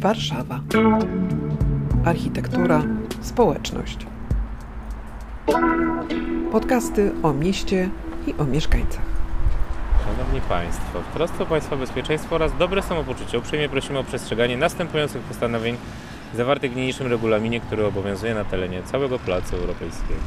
Warszawa. 0.00 0.60
Architektura, 2.04 2.82
społeczność. 3.20 3.98
Podcasty 6.52 7.12
o 7.22 7.32
mieście 7.32 7.88
i 8.26 8.34
o 8.38 8.44
mieszkańcach. 8.44 9.04
Szanowni 10.04 10.40
Państwo, 10.40 11.00
w 11.00 11.14
trosce 11.14 11.42
o 11.42 11.46
Państwa 11.46 11.76
bezpieczeństwo 11.76 12.34
oraz 12.34 12.56
dobre 12.58 12.82
samopoczucie 12.82 13.38
uprzejmie 13.38 13.68
prosimy 13.68 13.98
o 13.98 14.04
przestrzeganie 14.04 14.56
następujących 14.56 15.22
postanowień 15.22 15.76
zawartych 16.34 16.72
w 16.72 16.76
niniejszym 16.76 17.06
regulaminie, 17.06 17.60
który 17.60 17.86
obowiązuje 17.86 18.34
na 18.34 18.44
terenie 18.44 18.82
całego 18.82 19.18
Placu 19.18 19.56
Europejskiego. 19.56 20.20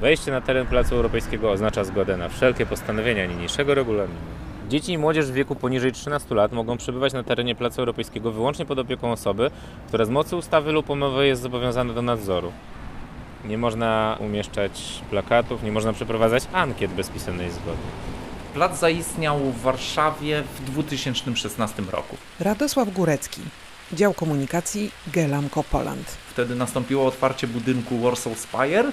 Wejście 0.00 0.30
na 0.30 0.40
teren 0.40 0.66
Placu 0.66 0.94
Europejskiego 0.94 1.50
oznacza 1.50 1.84
zgodę 1.84 2.16
na 2.16 2.28
wszelkie 2.28 2.66
postanowienia 2.66 3.26
niniejszego 3.26 3.74
regulaminu. 3.74 4.47
Dzieci 4.68 4.92
i 4.92 4.98
młodzież 4.98 5.26
w 5.26 5.34
wieku 5.34 5.54
poniżej 5.54 5.92
13 5.92 6.34
lat 6.34 6.52
mogą 6.52 6.76
przebywać 6.76 7.12
na 7.12 7.22
terenie 7.22 7.54
Placu 7.54 7.80
Europejskiego 7.80 8.32
wyłącznie 8.32 8.66
pod 8.66 8.78
opieką 8.78 9.12
osoby, 9.12 9.50
która 9.88 10.04
z 10.04 10.10
mocy 10.10 10.36
ustawy 10.36 10.72
lub 10.72 10.90
umowy 10.90 11.26
jest 11.26 11.42
zobowiązana 11.42 11.92
do 11.92 12.02
nadzoru. 12.02 12.52
Nie 13.44 13.58
można 13.58 14.16
umieszczać 14.20 15.02
plakatów, 15.10 15.62
nie 15.62 15.72
można 15.72 15.92
przeprowadzać 15.92 16.42
ankiet 16.52 16.90
bez 16.90 17.08
pisemnej 17.08 17.50
zgody. 17.50 17.78
Plac 18.54 18.78
zaistniał 18.78 19.38
w 19.38 19.60
Warszawie 19.60 20.42
w 20.42 20.64
2016 20.64 21.82
roku. 21.92 22.16
Radosław 22.40 22.92
Górecki, 22.92 23.40
dział 23.92 24.14
komunikacji 24.14 24.90
Gelamco 25.06 25.64
Poland. 25.64 26.06
Wtedy 26.30 26.54
nastąpiło 26.54 27.06
otwarcie 27.06 27.46
budynku 27.46 27.98
Warsaw 27.98 28.38
Spire 28.38 28.92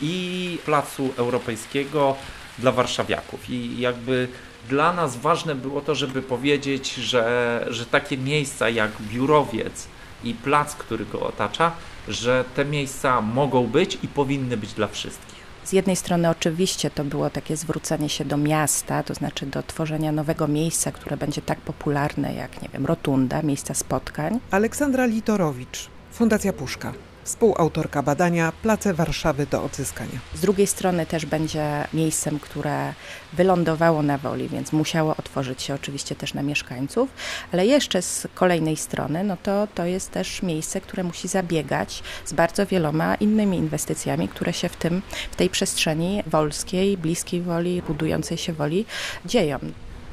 i 0.00 0.58
Placu 0.64 1.10
Europejskiego 1.16 2.16
dla 2.58 2.72
warszawiaków. 2.72 3.50
I 3.50 3.80
jakby 3.80 4.28
dla 4.68 4.92
nas 4.92 5.16
ważne 5.16 5.54
było 5.54 5.80
to, 5.80 5.94
żeby 5.94 6.22
powiedzieć, 6.22 6.94
że, 6.94 7.66
że 7.70 7.86
takie 7.86 8.18
miejsca 8.18 8.68
jak 8.68 8.90
biurowiec 9.00 9.86
i 10.24 10.34
plac, 10.34 10.74
który 10.74 11.06
go 11.06 11.20
otacza, 11.20 11.72
że 12.08 12.44
te 12.54 12.64
miejsca 12.64 13.20
mogą 13.20 13.66
być 13.66 13.98
i 14.02 14.08
powinny 14.08 14.56
być 14.56 14.72
dla 14.72 14.88
wszystkich. 14.88 15.42
Z 15.64 15.72
jednej 15.72 15.96
strony 15.96 16.30
oczywiście 16.30 16.90
to 16.90 17.04
było 17.04 17.30
takie 17.30 17.56
zwrócenie 17.56 18.08
się 18.08 18.24
do 18.24 18.36
miasta, 18.36 19.02
to 19.02 19.14
znaczy 19.14 19.46
do 19.46 19.62
tworzenia 19.62 20.12
nowego 20.12 20.48
miejsca, 20.48 20.92
które 20.92 21.16
będzie 21.16 21.42
tak 21.42 21.60
popularne 21.60 22.34
jak, 22.34 22.62
nie 22.62 22.68
wiem, 22.68 22.86
rotunda, 22.86 23.42
miejsca 23.42 23.74
spotkań. 23.74 24.40
Aleksandra 24.50 25.06
Litorowicz, 25.06 25.88
Fundacja 26.12 26.52
Puszka 26.52 26.92
współautorka 27.24 28.02
badania 28.02 28.52
Place 28.62 28.94
Warszawy 28.94 29.46
do 29.46 29.62
odzyskania. 29.62 30.18
Z 30.34 30.40
drugiej 30.40 30.66
strony 30.66 31.06
też 31.06 31.26
będzie 31.26 31.84
miejscem, 31.94 32.38
które 32.38 32.94
wylądowało 33.32 34.02
na 34.02 34.18
woli, 34.18 34.48
więc 34.48 34.72
musiało 34.72 35.16
otworzyć 35.16 35.62
się 35.62 35.74
oczywiście 35.74 36.14
też 36.14 36.34
na 36.34 36.42
mieszkańców, 36.42 37.10
ale 37.52 37.66
jeszcze 37.66 38.02
z 38.02 38.26
kolejnej 38.34 38.76
strony, 38.76 39.24
no 39.24 39.36
to 39.42 39.68
to 39.74 39.84
jest 39.84 40.10
też 40.10 40.42
miejsce, 40.42 40.80
które 40.80 41.04
musi 41.04 41.28
zabiegać 41.28 42.02
z 42.24 42.32
bardzo 42.32 42.66
wieloma 42.66 43.14
innymi 43.14 43.56
inwestycjami, 43.56 44.28
które 44.28 44.52
się 44.52 44.68
w 44.68 44.76
tym, 44.76 45.02
w 45.30 45.36
tej 45.36 45.50
przestrzeni 45.50 46.22
wolskiej, 46.26 46.96
bliskiej 46.98 47.40
woli, 47.40 47.82
budującej 47.82 48.38
się 48.38 48.52
woli 48.52 48.84
dzieją. 49.26 49.58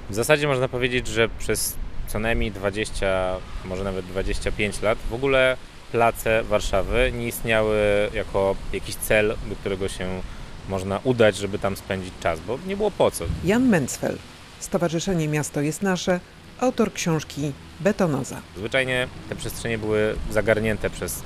W 0.09 0.15
zasadzie 0.15 0.47
można 0.47 0.67
powiedzieć, 0.67 1.07
że 1.07 1.29
przez 1.29 1.75
co 2.07 2.19
najmniej 2.19 2.51
20, 2.51 3.35
może 3.65 3.83
nawet 3.83 4.05
25 4.05 4.81
lat 4.81 4.97
w 5.09 5.13
ogóle 5.13 5.57
place 5.91 6.43
Warszawy 6.43 7.11
nie 7.17 7.27
istniały 7.27 7.77
jako 8.13 8.55
jakiś 8.73 8.95
cel, 8.95 9.35
do 9.49 9.55
którego 9.55 9.87
się 9.87 10.21
można 10.69 10.99
udać, 11.03 11.37
żeby 11.37 11.59
tam 11.59 11.75
spędzić 11.75 12.13
czas, 12.23 12.39
bo 12.39 12.59
nie 12.67 12.77
było 12.77 12.91
po 12.91 13.11
co. 13.11 13.25
Jan 13.43 13.69
Mencfel, 13.69 14.17
Stowarzyszenie 14.59 15.27
Miasto 15.27 15.61
jest 15.61 15.81
Nasze, 15.81 16.19
autor 16.59 16.93
książki 16.93 17.51
Betonoza. 17.79 18.41
Zwyczajnie 18.57 19.07
te 19.29 19.35
przestrzenie 19.35 19.77
były 19.77 20.15
zagarnięte 20.31 20.89
przez 20.89 21.21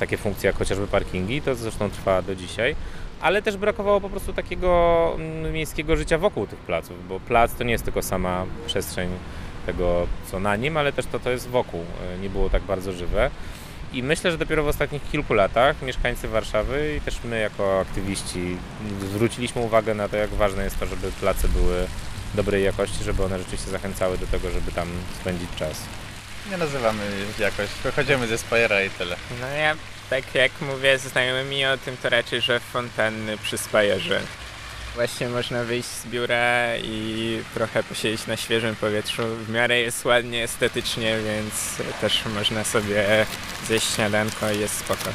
takie 0.00 0.16
funkcje 0.16 0.46
jak 0.46 0.56
chociażby 0.56 0.86
parkingi, 0.86 1.42
to 1.42 1.54
zresztą 1.54 1.90
trwa 1.90 2.22
do 2.22 2.34
dzisiaj, 2.34 2.76
ale 3.20 3.42
też 3.42 3.56
brakowało 3.56 4.00
po 4.00 4.10
prostu 4.10 4.32
takiego 4.32 5.12
mm, 5.14 5.52
miejskiego 5.52 5.96
życia 5.96 6.18
wokół 6.18 6.46
tych 6.46 6.58
placów, 6.58 7.08
bo 7.08 7.20
plac 7.20 7.54
to 7.54 7.64
nie 7.64 7.72
jest 7.72 7.84
tylko 7.84 8.02
sama 8.02 8.46
przestrzeń 8.66 9.08
tego, 9.66 10.06
co 10.30 10.40
na 10.40 10.56
nim, 10.56 10.76
ale 10.76 10.92
też 10.92 11.06
to, 11.06 11.18
to 11.18 11.30
jest 11.30 11.48
wokół. 11.48 11.80
E, 12.14 12.18
nie 12.18 12.30
było 12.30 12.50
tak 12.50 12.62
bardzo 12.62 12.92
żywe. 12.92 13.30
I 13.94 14.02
myślę, 14.02 14.30
że 14.30 14.38
dopiero 14.38 14.62
w 14.62 14.68
ostatnich 14.68 15.10
kilku 15.10 15.34
latach 15.34 15.82
mieszkańcy 15.82 16.28
Warszawy 16.28 16.96
i 16.96 17.00
też 17.00 17.18
my 17.24 17.40
jako 17.40 17.80
aktywiści 17.80 18.56
zwróciliśmy 19.10 19.62
uwagę 19.62 19.94
na 19.94 20.08
to, 20.08 20.16
jak 20.16 20.30
ważne 20.30 20.64
jest 20.64 20.78
to, 20.78 20.86
żeby 20.86 21.12
place 21.12 21.48
były 21.48 21.86
dobrej 22.34 22.64
jakości, 22.64 23.04
żeby 23.04 23.24
one 23.24 23.38
rzeczywiście 23.38 23.70
zachęcały 23.70 24.18
do 24.18 24.26
tego, 24.26 24.50
żeby 24.50 24.72
tam 24.72 24.88
spędzić 25.20 25.48
czas. 25.56 25.80
Nie 26.50 26.56
nazywamy 26.56 27.02
jakoś, 27.38 27.68
wychodzimy 27.84 28.26
ze 28.26 28.38
Spajera 28.38 28.82
i 28.82 28.90
tyle. 28.90 29.16
No 29.40 29.46
ja 29.46 29.76
tak 30.10 30.34
jak 30.34 30.52
mówię 30.60 30.98
z 30.98 31.02
znajomymi 31.02 31.66
o 31.66 31.78
tym, 31.78 31.96
to 31.96 32.08
raczej, 32.08 32.40
że 32.40 32.60
fontanny 32.60 33.38
przy 33.38 33.58
Spajerze. 33.58 34.20
Właśnie 34.94 35.28
można 35.28 35.64
wyjść 35.64 35.88
z 35.88 36.06
biura 36.06 36.76
i 36.76 37.38
trochę 37.54 37.82
posiedzieć 37.82 38.26
na 38.26 38.36
świeżym 38.36 38.76
powietrzu. 38.76 39.22
W 39.46 39.50
miarę 39.50 39.80
jest 39.80 40.04
ładnie 40.04 40.44
estetycznie, 40.44 41.16
więc 41.24 41.88
też 42.00 42.22
można 42.34 42.64
sobie 42.64 43.26
zjeść 43.66 43.94
śniadanko 43.94 44.52
i 44.52 44.60
jest 44.60 44.78
spoko. 44.78 45.10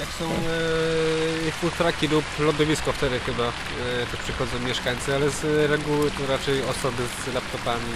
Jak 0.00 0.08
są 0.18 0.24
e, 0.24 1.50
food 1.50 1.76
trucki 1.76 2.08
lub 2.08 2.24
lądowisko, 2.38 2.92
wtedy 2.92 3.20
chyba 3.20 3.44
e, 3.44 4.06
też 4.10 4.20
przychodzą 4.20 4.58
mieszkańcy, 4.58 5.14
ale 5.14 5.30
z 5.30 5.70
reguły 5.70 6.10
to 6.10 6.26
raczej 6.26 6.62
osoby 6.62 7.02
z 7.24 7.34
laptopami. 7.34 7.92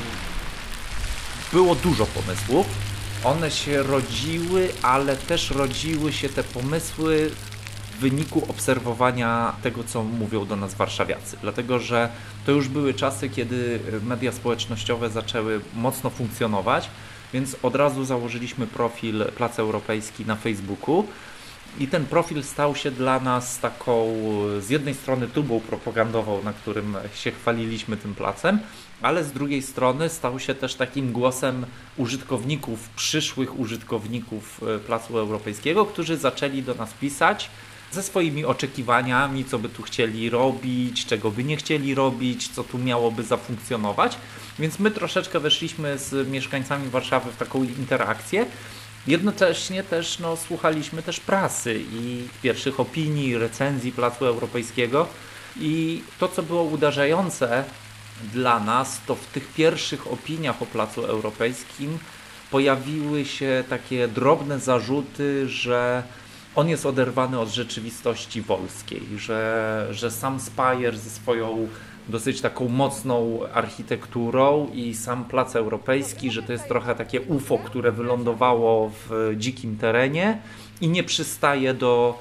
Było 1.53 1.75
dużo 1.75 2.07
pomysłów. 2.07 2.67
One 3.25 3.51
się 3.51 3.83
rodziły, 3.83 4.69
ale 4.83 5.17
też 5.17 5.51
rodziły 5.51 6.13
się 6.13 6.29
te 6.29 6.45
pomysły 6.45 7.31
wyniku 8.05 8.43
obserwowania 8.49 9.53
tego, 9.63 9.85
co 9.85 10.03
mówią 10.03 10.45
do 10.45 10.57
nas 10.57 10.75
warszawiacy. 10.75 11.37
Dlatego, 11.43 11.79
że 11.79 12.09
to 12.47 12.53
już 12.53 12.69
były 12.69 12.95
czasy, 12.95 13.29
kiedy 13.29 13.81
media 14.03 14.33
społecznościowe 14.33 15.11
zaczęły 15.11 15.61
mocno 15.75 16.11
funkcjonować, 16.11 16.91
więc 17.33 17.57
od 17.63 17.75
razu 17.77 18.05
założyliśmy 18.05 18.67
profil 18.67 19.25
Plac 19.37 19.59
Europejski 19.59 20.27
na 20.27 20.37
Facebooku. 20.37 21.07
I 21.79 21.89
ten 21.89 22.07
profil 22.07 22.43
stał 22.43 22.77
się 22.77 22.91
dla 22.91 23.21
nas 23.21 23.59
taką 23.61 24.15
z 24.61 24.71
jednej 24.71 24.95
strony 24.95 25.29
tubą 25.29 25.61
propagandową, 25.61 26.43
na 26.43 26.53
którym 26.53 26.97
się 27.15 27.31
chwaliliśmy 27.31 27.97
tym 27.97 28.15
placem, 28.15 28.59
ale 29.03 29.25
z 29.25 29.33
drugiej 29.33 29.63
strony 29.63 30.09
stał 30.09 30.39
się 30.39 30.55
też 30.55 30.75
takim 30.75 31.13
głosem 31.13 31.67
użytkowników, 31.97 32.89
przyszłych 32.89 33.59
użytkowników 33.59 34.61
e, 34.63 34.79
Placu 34.79 35.19
Europejskiego, 35.19 35.87
którzy 35.87 36.17
zaczęli 36.17 36.63
do 36.63 36.75
nas 36.75 36.93
pisać 36.93 37.51
ze 37.95 38.03
swoimi 38.03 38.45
oczekiwaniami, 38.45 39.45
co 39.45 39.59
by 39.59 39.69
tu 39.69 39.83
chcieli 39.83 40.31
robić, 40.31 41.07
czego 41.07 41.31
by 41.31 41.45
nie 41.45 41.57
chcieli 41.57 41.95
robić, 41.95 42.49
co 42.49 42.65
tu 42.65 42.79
miałoby 42.79 43.23
zafunkcjonować. 43.23 44.17
Więc 44.59 44.79
my 44.79 44.91
troszeczkę 44.91 45.41
weszliśmy 45.41 45.99
z 45.99 46.29
mieszkańcami 46.29 46.89
Warszawy 46.89 47.33
w 47.33 47.37
taką 47.37 47.65
interakcję. 47.65 48.47
Jednocześnie 49.07 49.83
też 49.83 50.19
no, 50.19 50.37
słuchaliśmy 50.37 51.03
też 51.03 51.21
prasy 51.21 51.81
i 51.93 52.29
pierwszych 52.43 52.81
opinii, 52.81 53.39
recenzji 53.39 53.93
Placu 53.93 54.27
Europejskiego. 54.27 55.07
I 55.61 56.03
to, 56.19 56.29
co 56.29 56.43
było 56.43 56.63
uderzające 56.63 57.65
dla 58.33 58.61
nas, 58.61 59.01
to 59.07 59.15
w 59.15 59.27
tych 59.27 59.49
pierwszych 59.53 60.13
opiniach 60.13 60.63
o 60.63 60.67
Placu 60.67 61.05
Europejskim 61.05 61.99
pojawiły 62.51 63.25
się 63.25 63.65
takie 63.69 64.09
drobne 64.09 64.61
zarzuty, 64.61 65.49
że 65.49 66.03
on 66.57 66.69
jest 66.69 66.87
oderwany 66.87 67.41
od 67.41 67.49
rzeczywistości 67.49 68.43
wolskiej, 68.43 69.03
że, 69.17 69.89
że 69.91 70.11
sam 70.11 70.41
Spire 70.41 70.97
ze 70.97 71.11
swoją 71.11 71.69
dosyć 72.09 72.41
taką 72.41 72.69
mocną 72.69 73.41
architekturą 73.55 74.71
i 74.75 74.95
sam 74.95 75.25
plac 75.25 75.57
europejski, 75.57 76.31
że 76.31 76.43
to 76.43 76.53
jest 76.53 76.69
trochę 76.69 76.95
takie 76.95 77.21
UFO, 77.21 77.59
które 77.59 77.93
wylądowało 77.93 78.91
w 79.09 79.33
dzikim 79.37 79.77
terenie 79.77 80.39
i 80.81 80.89
nie 80.89 81.05
przystaje 81.05 81.75
do 81.75 82.19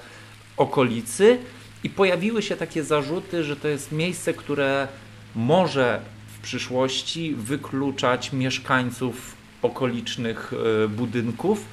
okolicy. 0.57 1.37
I 1.83 1.89
pojawiły 1.89 2.41
się 2.41 2.55
takie 2.55 2.83
zarzuty, 2.83 3.43
że 3.43 3.55
to 3.55 3.67
jest 3.67 3.91
miejsce, 3.91 4.33
które 4.33 4.87
może 5.35 6.01
w 6.37 6.41
przyszłości 6.41 7.35
wykluczać 7.35 8.33
mieszkańców 8.33 9.35
okolicznych 9.61 10.53
e, 10.83 10.87
budynków 10.87 11.65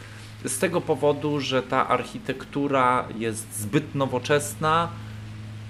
z 0.44 0.58
tego 0.58 0.80
powodu, 0.80 1.40
że 1.40 1.62
ta 1.62 1.88
architektura 1.88 3.08
jest 3.18 3.60
zbyt 3.60 3.94
nowoczesna, 3.94 4.88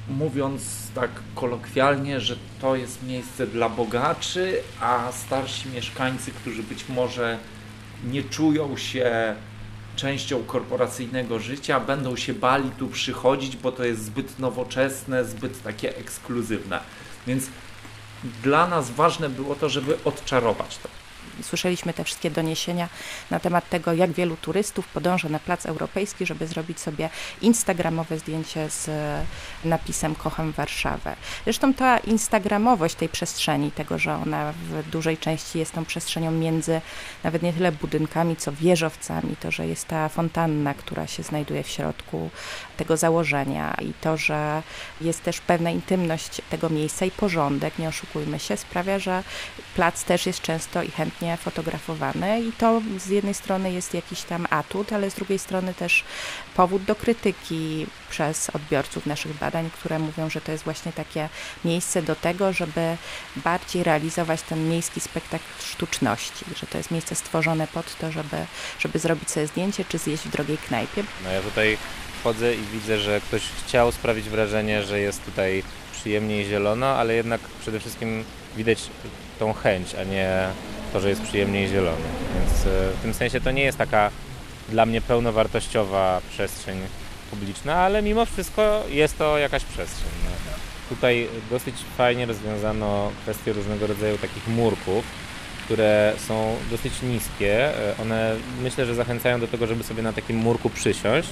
mówiąc 0.08 0.62
tak 0.94 1.10
kolokwialnie, 1.34 2.20
że 2.20 2.36
to 2.60 2.76
jest 2.76 3.02
miejsce 3.02 3.46
dla 3.46 3.68
bogaczy, 3.68 4.62
a 4.80 5.12
starsi 5.12 5.68
mieszkańcy, 5.68 6.30
którzy 6.30 6.62
być 6.62 6.88
może 6.88 7.38
nie 8.04 8.22
czują 8.22 8.76
się 8.76 9.34
częścią 9.96 10.44
korporacyjnego 10.44 11.38
życia, 11.38 11.80
będą 11.80 12.16
się 12.16 12.34
bali 12.34 12.70
tu 12.70 12.88
przychodzić, 12.88 13.56
bo 13.56 13.72
to 13.72 13.84
jest 13.84 14.04
zbyt 14.04 14.38
nowoczesne, 14.38 15.24
zbyt 15.24 15.62
takie 15.62 15.96
ekskluzywne. 15.96 16.80
Więc 17.26 17.46
dla 18.42 18.66
nas 18.66 18.90
ważne 18.90 19.28
było 19.28 19.54
to, 19.54 19.68
żeby 19.68 19.98
odczarować 20.04 20.78
to 20.78 20.88
słyszeliśmy 21.42 21.92
te 21.92 22.04
wszystkie 22.04 22.30
doniesienia 22.30 22.88
na 23.30 23.40
temat 23.40 23.68
tego, 23.68 23.92
jak 23.92 24.12
wielu 24.12 24.36
turystów 24.36 24.88
podąża 24.88 25.28
na 25.28 25.38
Plac 25.38 25.66
Europejski, 25.66 26.26
żeby 26.26 26.46
zrobić 26.46 26.80
sobie 26.80 27.10
instagramowe 27.42 28.18
zdjęcie 28.18 28.70
z 28.70 28.90
napisem 29.64 30.14
Kocham 30.14 30.52
Warszawę. 30.52 31.16
Zresztą 31.44 31.74
ta 31.74 31.98
instagramowość 31.98 32.94
tej 32.94 33.08
przestrzeni, 33.08 33.72
tego, 33.72 33.98
że 33.98 34.14
ona 34.14 34.52
w 34.52 34.90
dużej 34.90 35.18
części 35.18 35.58
jest 35.58 35.72
tą 35.72 35.84
przestrzenią 35.84 36.30
między 36.30 36.80
nawet 37.24 37.42
nie 37.42 37.52
tyle 37.52 37.72
budynkami, 37.72 38.36
co 38.36 38.52
wieżowcami, 38.52 39.36
to, 39.40 39.50
że 39.50 39.66
jest 39.66 39.88
ta 39.88 40.08
fontanna, 40.08 40.74
która 40.74 41.06
się 41.06 41.22
znajduje 41.22 41.62
w 41.62 41.68
środku 41.68 42.30
tego 42.76 42.96
założenia 42.96 43.74
i 43.82 43.92
to, 44.00 44.16
że 44.16 44.62
jest 45.00 45.22
też 45.22 45.40
pewna 45.40 45.70
intymność 45.70 46.40
tego 46.50 46.70
miejsca 46.70 47.06
i 47.06 47.10
porządek, 47.10 47.78
nie 47.78 47.88
oszukujmy 47.88 48.38
się, 48.38 48.56
sprawia, 48.56 48.98
że 48.98 49.22
plac 49.74 50.04
też 50.04 50.26
jest 50.26 50.40
często 50.40 50.82
i 50.82 50.90
chętnie 50.90 51.29
fotografowany 51.36 52.40
i 52.40 52.52
to 52.52 52.82
z 52.98 53.06
jednej 53.06 53.34
strony 53.34 53.72
jest 53.72 53.94
jakiś 53.94 54.22
tam 54.22 54.46
atut, 54.50 54.92
ale 54.92 55.10
z 55.10 55.14
drugiej 55.14 55.38
strony 55.38 55.74
też 55.74 56.04
powód 56.56 56.84
do 56.84 56.94
krytyki 56.94 57.86
przez 58.10 58.50
odbiorców 58.50 59.06
naszych 59.06 59.38
badań, 59.38 59.70
które 59.70 59.98
mówią, 59.98 60.30
że 60.30 60.40
to 60.40 60.52
jest 60.52 60.64
właśnie 60.64 60.92
takie 60.92 61.28
miejsce 61.64 62.02
do 62.02 62.16
tego, 62.16 62.52
żeby 62.52 62.96
bardziej 63.36 63.82
realizować 63.82 64.42
ten 64.42 64.68
miejski 64.68 65.00
spektakl 65.00 65.44
sztuczności, 65.60 66.44
że 66.56 66.66
to 66.66 66.78
jest 66.78 66.90
miejsce 66.90 67.14
stworzone 67.14 67.66
pod 67.66 67.98
to, 67.98 68.12
żeby, 68.12 68.36
żeby 68.78 68.98
zrobić 68.98 69.30
sobie 69.30 69.46
zdjęcie 69.46 69.84
czy 69.84 69.98
zjeść 69.98 70.22
w 70.22 70.30
drogiej 70.30 70.58
knajpie. 70.58 71.04
No 71.24 71.30
ja 71.30 71.40
tutaj 71.40 71.78
wchodzę 72.20 72.54
i 72.54 72.62
widzę, 72.72 72.98
że 72.98 73.20
ktoś 73.20 73.42
chciał 73.66 73.92
sprawić 73.92 74.28
wrażenie, 74.28 74.82
że 74.82 75.00
jest 75.00 75.24
tutaj 75.24 75.62
przyjemnie 75.92 76.42
i 76.42 76.46
zielono, 76.46 76.86
ale 76.86 77.14
jednak 77.14 77.40
przede 77.60 77.80
wszystkim 77.80 78.24
widać 78.56 78.78
tą 79.38 79.52
chęć, 79.52 79.94
a 79.94 80.04
nie 80.04 80.48
to, 80.90 81.00
że 81.00 81.08
jest 81.08 81.22
przyjemnie 81.22 81.64
i 81.64 81.68
zielono. 81.68 81.96
Więc 82.34 82.66
e, 82.66 82.90
w 82.98 83.02
tym 83.02 83.14
sensie 83.14 83.40
to 83.40 83.50
nie 83.50 83.62
jest 83.62 83.78
taka 83.78 84.10
dla 84.68 84.86
mnie 84.86 85.00
pełnowartościowa 85.00 86.20
przestrzeń 86.30 86.78
publiczna, 87.30 87.76
ale 87.76 88.02
mimo 88.02 88.26
wszystko 88.26 88.84
jest 88.88 89.18
to 89.18 89.38
jakaś 89.38 89.64
przestrzeń. 89.64 90.10
No. 90.24 90.30
Tutaj 90.88 91.28
dosyć 91.50 91.74
fajnie 91.96 92.26
rozwiązano 92.26 93.10
kwestię 93.22 93.52
różnego 93.52 93.86
rodzaju 93.86 94.18
takich 94.18 94.48
murków, 94.48 95.04
które 95.64 96.12
są 96.28 96.56
dosyć 96.70 97.02
niskie. 97.02 97.78
E, 97.90 97.94
one 98.02 98.36
myślę, 98.62 98.86
że 98.86 98.94
zachęcają 98.94 99.40
do 99.40 99.48
tego, 99.48 99.66
żeby 99.66 99.84
sobie 99.84 100.02
na 100.02 100.12
takim 100.12 100.36
murku 100.36 100.70
przysiąść. 100.70 101.28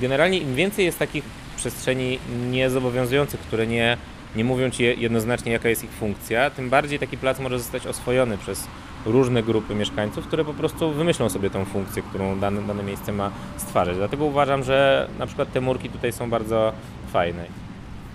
Generalnie 0.00 0.38
im 0.38 0.54
więcej 0.54 0.84
jest 0.84 0.98
takich 0.98 1.24
przestrzeni 1.56 2.18
niezobowiązujących, 2.50 3.40
które 3.40 3.66
nie, 3.66 3.96
nie 4.36 4.44
mówią 4.44 4.70
ci 4.70 4.82
jednoznacznie 4.82 5.52
jaka 5.52 5.68
jest 5.68 5.84
ich 5.84 5.90
funkcja, 5.90 6.50
tym 6.50 6.70
bardziej 6.70 6.98
taki 6.98 7.16
plac 7.16 7.38
może 7.38 7.58
zostać 7.58 7.86
oswojony 7.86 8.38
przez 8.38 8.66
różne 9.06 9.42
grupy 9.42 9.74
mieszkańców, 9.74 10.26
które 10.26 10.44
po 10.44 10.54
prostu 10.54 10.92
wymyślą 10.92 11.28
sobie 11.28 11.50
tą 11.50 11.64
funkcję, 11.64 12.02
którą 12.02 12.38
dane, 12.38 12.62
dane 12.62 12.82
miejsce 12.82 13.12
ma 13.12 13.30
stwarzać. 13.56 13.96
Dlatego 13.96 14.24
uważam, 14.24 14.62
że 14.62 15.08
na 15.18 15.26
przykład 15.26 15.52
te 15.52 15.60
murki 15.60 15.90
tutaj 15.90 16.12
są 16.12 16.30
bardzo 16.30 16.72
fajne. 17.12 17.44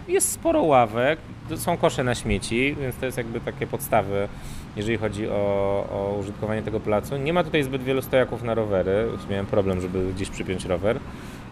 Jest 0.08 0.32
sporo 0.32 0.62
ławek, 0.62 1.20
są 1.56 1.78
kosze 1.78 2.04
na 2.04 2.16
śmieci, 2.16 2.76
więc 2.82 2.96
to 2.96 3.06
jest 3.06 3.18
jakby 3.18 3.40
takie 3.40 3.68
podstawy, 3.68 4.28
jeżeli 4.76 4.98
chodzi 4.98 5.30
o, 5.30 5.34
o 5.92 6.18
użytkowanie 6.20 6.62
tego 6.62 6.80
placu. 6.80 7.18
Nie 7.18 7.34
ma 7.34 7.44
tutaj 7.44 7.64
zbyt 7.64 7.84
wielu 7.84 8.02
stojaków 8.02 8.44
na 8.44 8.54
rowery, 8.54 9.08
miałem 9.30 9.46
problem, 9.46 9.82
żeby 9.82 10.14
gdzieś 10.14 10.30
przypiąć 10.30 10.66
rower. 10.66 11.00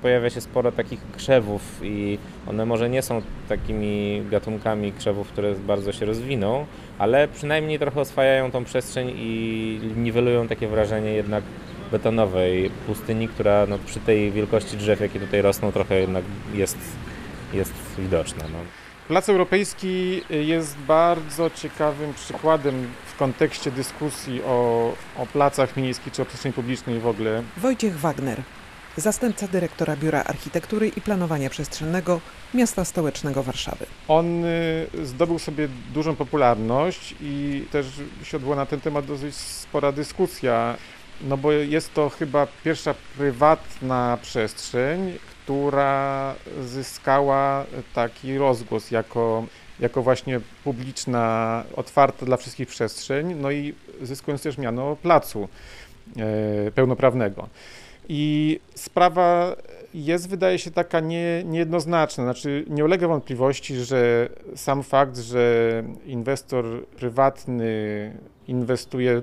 Pojawia 0.04 0.30
się 0.30 0.42
sporo 0.42 0.72
takich 0.72 1.00
krzewów 1.18 1.62
i 1.84 2.18
one 2.48 2.66
może 2.66 2.90
nie 2.90 3.02
są 3.02 3.22
takimi 3.50 4.24
gatunkami 4.32 4.92
krzewów, 4.92 5.28
które 5.28 5.56
bardzo 5.56 5.92
się 5.92 6.06
rozwiną, 6.06 6.66
ale 6.98 7.28
przynajmniej 7.28 7.80
trochę 7.80 8.02
oswajają 8.02 8.52
tą 8.52 8.64
przestrzeń 8.64 9.14
i 9.16 9.80
niwelują 9.98 10.48
takie 10.48 10.68
wrażenie 10.68 11.14
jednak 11.14 11.44
betonowej 11.92 12.70
pustyni, 12.88 13.28
która 13.28 13.66
no, 13.66 13.78
przy 13.86 14.00
tej 14.00 14.32
wielkości 14.32 14.78
drzew, 14.78 15.00
jakie 15.00 15.20
tutaj 15.20 15.42
rosną, 15.42 15.72
trochę 15.72 16.00
jednak 16.00 16.24
jest, 16.54 16.78
jest 17.54 17.74
widoczna. 17.98 18.44
No. 18.44 18.60
Plac 19.08 19.30
Europejski 19.30 20.22
jest 20.30 20.78
bardzo 20.78 21.50
ciekawym 21.50 22.14
przykładem 22.14 22.88
w 23.06 23.18
kontekście 23.18 23.72
dyskusji 23.72 24.42
o, 24.44 24.92
o 25.18 25.26
placach 25.26 25.78
miejskich 25.78 26.14
czy 26.14 26.22
o 26.22 26.26
przestrzeni 26.26 26.54
publicznej 26.54 27.00
w 27.00 27.08
ogóle. 27.08 27.44
Wojciech 27.58 28.00
Wagner, 28.00 28.42
zastępca 28.98 29.48
dyrektora 29.48 29.96
Biura 29.96 30.24
Architektury 30.24 30.88
i 30.88 31.02
Planowania 31.02 31.50
Przestrzennego 31.50 32.22
Miasta 32.54 32.86
Stołecznego 32.86 33.44
Warszawy. 33.44 33.86
On 34.08 34.46
y, 34.46 34.88
zdobył 35.04 35.40
sobie 35.40 35.68
dużą 35.94 36.16
popularność 36.16 37.16
i 37.22 37.66
też 37.72 37.88
siodła 38.24 38.56
na 38.56 38.66
ten 38.66 38.82
temat 38.82 39.06
dosyć 39.06 39.36
spora 39.36 39.92
dyskusja, 39.92 40.78
no 41.22 41.38
bo 41.38 41.52
jest 41.52 41.94
to 41.94 42.10
chyba 42.10 42.48
pierwsza 42.64 42.96
prywatna 43.18 44.18
przestrzeń, 44.22 45.14
która 45.44 46.36
zyskała 46.62 47.66
taki 47.94 48.38
rozgłos 48.38 48.92
jako, 48.92 49.46
jako 49.80 50.02
właśnie 50.02 50.40
publiczna, 50.64 51.64
otwarta 51.76 52.26
dla 52.26 52.38
wszystkich 52.38 52.68
przestrzeń, 52.68 53.36
no 53.36 53.52
i 53.52 53.74
zyskując 54.02 54.42
też 54.44 54.58
miano 54.58 54.96
placu 54.96 55.50
e, 56.18 56.72
pełnoprawnego. 56.72 57.50
I 58.10 58.60
sprawa 58.76 59.56
jest, 59.94 60.30
wydaje 60.30 60.60
się, 60.60 60.72
taka 60.72 61.00
nie, 61.00 61.44
niejednoznaczna. 61.46 62.24
Znaczy, 62.24 62.66
nie 62.70 62.86
ulega 62.86 63.08
wątpliwości, 63.08 63.76
że 63.76 64.30
sam 64.56 64.84
fakt, 64.84 65.18
że 65.18 65.84
inwestor 66.06 66.86
prywatny 66.86 68.12
inwestuje 68.48 69.22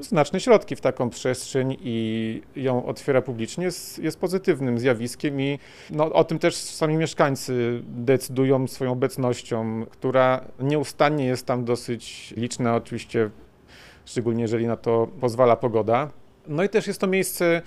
znaczne 0.00 0.40
środki 0.40 0.76
w 0.76 0.80
taką 0.80 1.10
przestrzeń 1.10 1.76
i 1.80 2.42
ją 2.56 2.86
otwiera 2.86 3.22
publicznie, 3.22 3.64
jest, 3.64 3.98
jest 3.98 4.20
pozytywnym 4.20 4.78
zjawiskiem 4.78 5.40
i 5.40 5.58
no, 5.90 6.12
o 6.12 6.24
tym 6.24 6.38
też 6.38 6.54
sami 6.56 6.96
mieszkańcy 6.96 7.82
decydują 7.84 8.66
swoją 8.66 8.92
obecnością, 8.92 9.86
która 9.90 10.44
nieustannie 10.60 11.26
jest 11.26 11.46
tam 11.46 11.64
dosyć 11.64 12.34
liczna, 12.36 12.76
oczywiście, 12.76 13.30
szczególnie 14.04 14.42
jeżeli 14.42 14.66
na 14.66 14.76
to 14.76 15.08
pozwala 15.20 15.56
pogoda. 15.56 16.10
No 16.46 16.64
i 16.64 16.68
też 16.68 16.86
jest 16.86 17.00
to 17.00 17.06
miejsce 17.06 17.62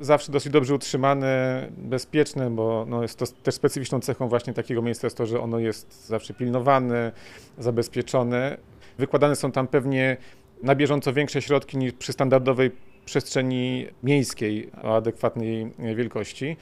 zawsze 0.00 0.32
dosyć 0.32 0.52
dobrze 0.52 0.74
utrzymane, 0.74 1.66
bezpieczne, 1.78 2.50
bo 2.50 2.86
no 2.88 3.02
jest 3.02 3.18
to 3.18 3.26
też 3.26 3.54
specyficzną 3.54 4.00
cechą 4.00 4.28
właśnie 4.28 4.54
takiego 4.54 4.82
miejsca 4.82 5.06
jest 5.06 5.16
to, 5.16 5.26
że 5.26 5.40
ono 5.40 5.58
jest 5.58 6.06
zawsze 6.06 6.34
pilnowane, 6.34 7.12
zabezpieczone. 7.58 8.56
Wykładane 8.98 9.36
są 9.36 9.52
tam 9.52 9.68
pewnie 9.68 10.16
na 10.62 10.74
bieżąco 10.74 11.12
większe 11.12 11.42
środki 11.42 11.78
niż 11.78 11.92
przy 11.92 12.12
standardowej 12.12 12.70
przestrzeni 13.04 13.86
miejskiej 14.02 14.70
o 14.82 14.96
adekwatnej 14.96 15.72
wielkości. 15.78 16.56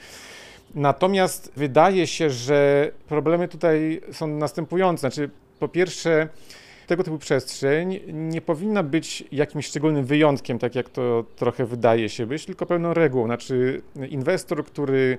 Natomiast 0.75 1.51
wydaje 1.55 2.07
się, 2.07 2.29
że 2.29 2.91
problemy 3.07 3.47
tutaj 3.47 4.01
są 4.11 4.27
następujące. 4.27 4.99
Znaczy, 4.99 5.29
po 5.59 5.67
pierwsze, 5.67 6.29
tego 6.87 7.03
typu 7.03 7.17
przestrzeń 7.17 7.99
nie 8.07 8.41
powinna 8.41 8.83
być 8.83 9.23
jakimś 9.31 9.65
szczególnym 9.65 10.05
wyjątkiem, 10.05 10.59
tak 10.59 10.75
jak 10.75 10.89
to 10.89 11.25
trochę 11.35 11.65
wydaje 11.65 12.09
się 12.09 12.25
być, 12.25 12.45
tylko 12.45 12.65
pełną 12.65 12.93
regułą. 12.93 13.25
Znaczy, 13.25 13.81
inwestor, 14.09 14.65
który 14.65 15.17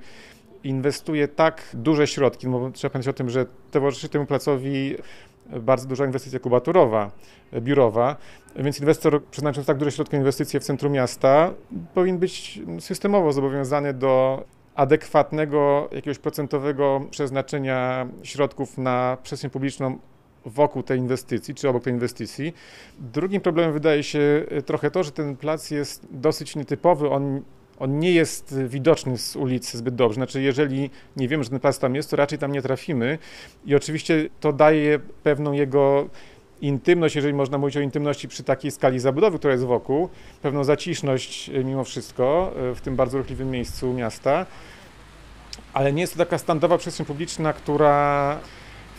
inwestuje 0.65 1.29
tak 1.29 1.63
duże 1.75 2.07
środki, 2.07 2.49
no 2.49 2.61
bo 2.61 2.71
trzeba 2.71 2.93
pamiętać 2.93 3.15
o 3.15 3.17
tym, 3.17 3.31
że 3.31 3.47
towarzyszy 3.71 4.09
temu 4.09 4.27
placowi 4.27 4.97
bardzo 5.61 5.89
duża 5.89 6.07
inwestycja 6.07 6.39
kubaturowa, 6.39 7.11
biurowa, 7.61 8.17
więc 8.57 8.81
inwestor 8.81 9.25
przeznaczając 9.25 9.67
tak 9.67 9.77
duże 9.77 9.91
środki 9.91 10.17
inwestycje 10.17 10.61
w 10.61 10.65
centrum 10.65 10.93
miasta 10.93 11.51
powinien 11.95 12.19
być 12.19 12.61
systemowo 12.81 13.33
zobowiązany 13.33 13.95
do 13.95 14.45
adekwatnego 14.75 15.89
jakiegoś 15.93 16.19
procentowego 16.19 17.01
przeznaczenia 17.11 18.09
środków 18.23 18.79
na 18.79 19.17
przestrzeń 19.23 19.51
publiczną 19.51 19.99
wokół 20.47 20.83
tej 20.83 20.99
inwestycji, 20.99 21.55
czy 21.55 21.69
obok 21.69 21.85
tej 21.85 21.93
inwestycji. 21.93 22.55
Drugim 22.99 23.41
problemem 23.41 23.73
wydaje 23.73 24.03
się 24.03 24.45
trochę 24.67 24.91
to, 24.91 25.03
że 25.03 25.13
ten 25.13 25.37
plac 25.37 25.71
jest 25.71 26.07
dosyć 26.11 26.57
nietypowy. 26.57 27.11
On, 27.11 27.43
on 27.79 27.99
nie 27.99 28.13
jest 28.13 28.59
widoczny 28.69 29.19
z 29.19 29.37
ulicy 29.37 29.79
zbyt 29.79 29.95
dobrze. 29.95 30.15
Znaczy, 30.15 30.43
jeżeli 30.43 30.91
nie 31.17 31.29
wiemy, 31.29 31.45
że 31.45 31.51
ten 31.51 31.61
plac 31.61 31.79
tam 31.79 31.95
jest, 31.95 32.11
to 32.11 32.17
raczej 32.17 32.39
tam 32.39 32.53
nie 32.53 32.63
trafimy. 32.63 33.19
I 33.67 33.75
oczywiście 33.75 34.29
to 34.41 34.53
daje 34.53 34.99
pewną 35.23 35.53
jego 35.53 36.09
intymność, 36.61 37.17
jeżeli 37.17 37.35
można 37.35 37.59
mówić 37.59 37.77
o 37.77 37.81
intymności 37.81 38.29
przy 38.29 38.43
takiej 38.43 38.71
skali 38.71 39.01
zabudowy, 39.01 39.39
która 39.39 39.53
jest 39.53 39.65
wokół, 39.65 40.09
pewną 40.43 40.65
zaciszność 40.65 41.49
e, 41.49 41.65
mimo 41.65 41.85
wszystko 41.85 42.53
e, 42.71 42.75
w 42.75 42.81
tym 42.81 42.97
bardzo 42.97 43.19
ruchliwym 43.19 43.51
miejscu 43.51 43.93
miasta, 43.93 44.47
ale 45.73 45.93
nie 45.93 46.01
jest 46.01 46.13
to 46.13 46.19
taka 46.19 46.39
standardowa 46.39 46.79
przestrzeń 46.79 47.07
publiczna, 47.07 47.53
która 47.53 48.39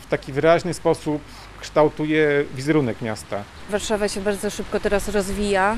taki 0.09 0.33
wyraźny 0.33 0.73
sposób 0.73 1.21
kształtuje 1.61 2.45
wizerunek 2.55 3.01
miasta. 3.01 3.43
Warszawa 3.69 4.07
się 4.07 4.21
bardzo 4.21 4.49
szybko 4.49 4.79
teraz 4.79 5.07
rozwija 5.09 5.77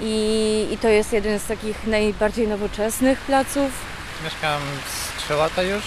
i, 0.00 0.68
i 0.70 0.78
to 0.78 0.88
jest 0.88 1.12
jeden 1.12 1.38
z 1.38 1.46
takich 1.46 1.86
najbardziej 1.86 2.48
nowoczesnych 2.48 3.18
placów. 3.18 3.70
Mieszkam 4.24 4.60
z 5.18 5.22
3 5.24 5.34
lata 5.34 5.62
już, 5.62 5.82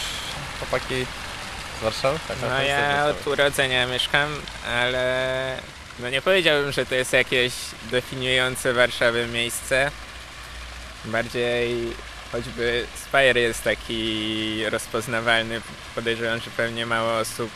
chłopaki 0.59 1.05
z 1.79 1.83
Warszawy. 1.83 2.19
Tak 2.27 2.37
No 2.41 2.61
ja 2.63 2.77
Warszawy. 2.87 3.19
od 3.19 3.27
urodzenia 3.27 3.87
mieszkam, 3.87 4.29
ale 4.75 5.57
No 5.99 6.09
nie 6.09 6.21
powiedziałbym, 6.21 6.71
że 6.71 6.85
to 6.85 6.95
jest 6.95 7.13
jakieś 7.13 7.53
definiujące 7.91 8.73
Warszawę 8.73 9.27
miejsce. 9.27 9.91
Bardziej 11.05 11.93
choćby 12.31 12.85
Spire 12.95 13.39
jest 13.39 13.63
taki 13.63 14.69
rozpoznawalny. 14.69 15.61
Podejrzewam, 15.95 16.39
że 16.39 16.51
pewnie 16.57 16.85
mało 16.85 17.17
osób 17.17 17.49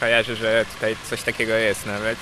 kojarzy, 0.00 0.36
że 0.36 0.64
tutaj 0.74 0.96
coś 1.10 1.22
takiego 1.22 1.52
jest 1.54 1.86
nawet. 1.86 2.18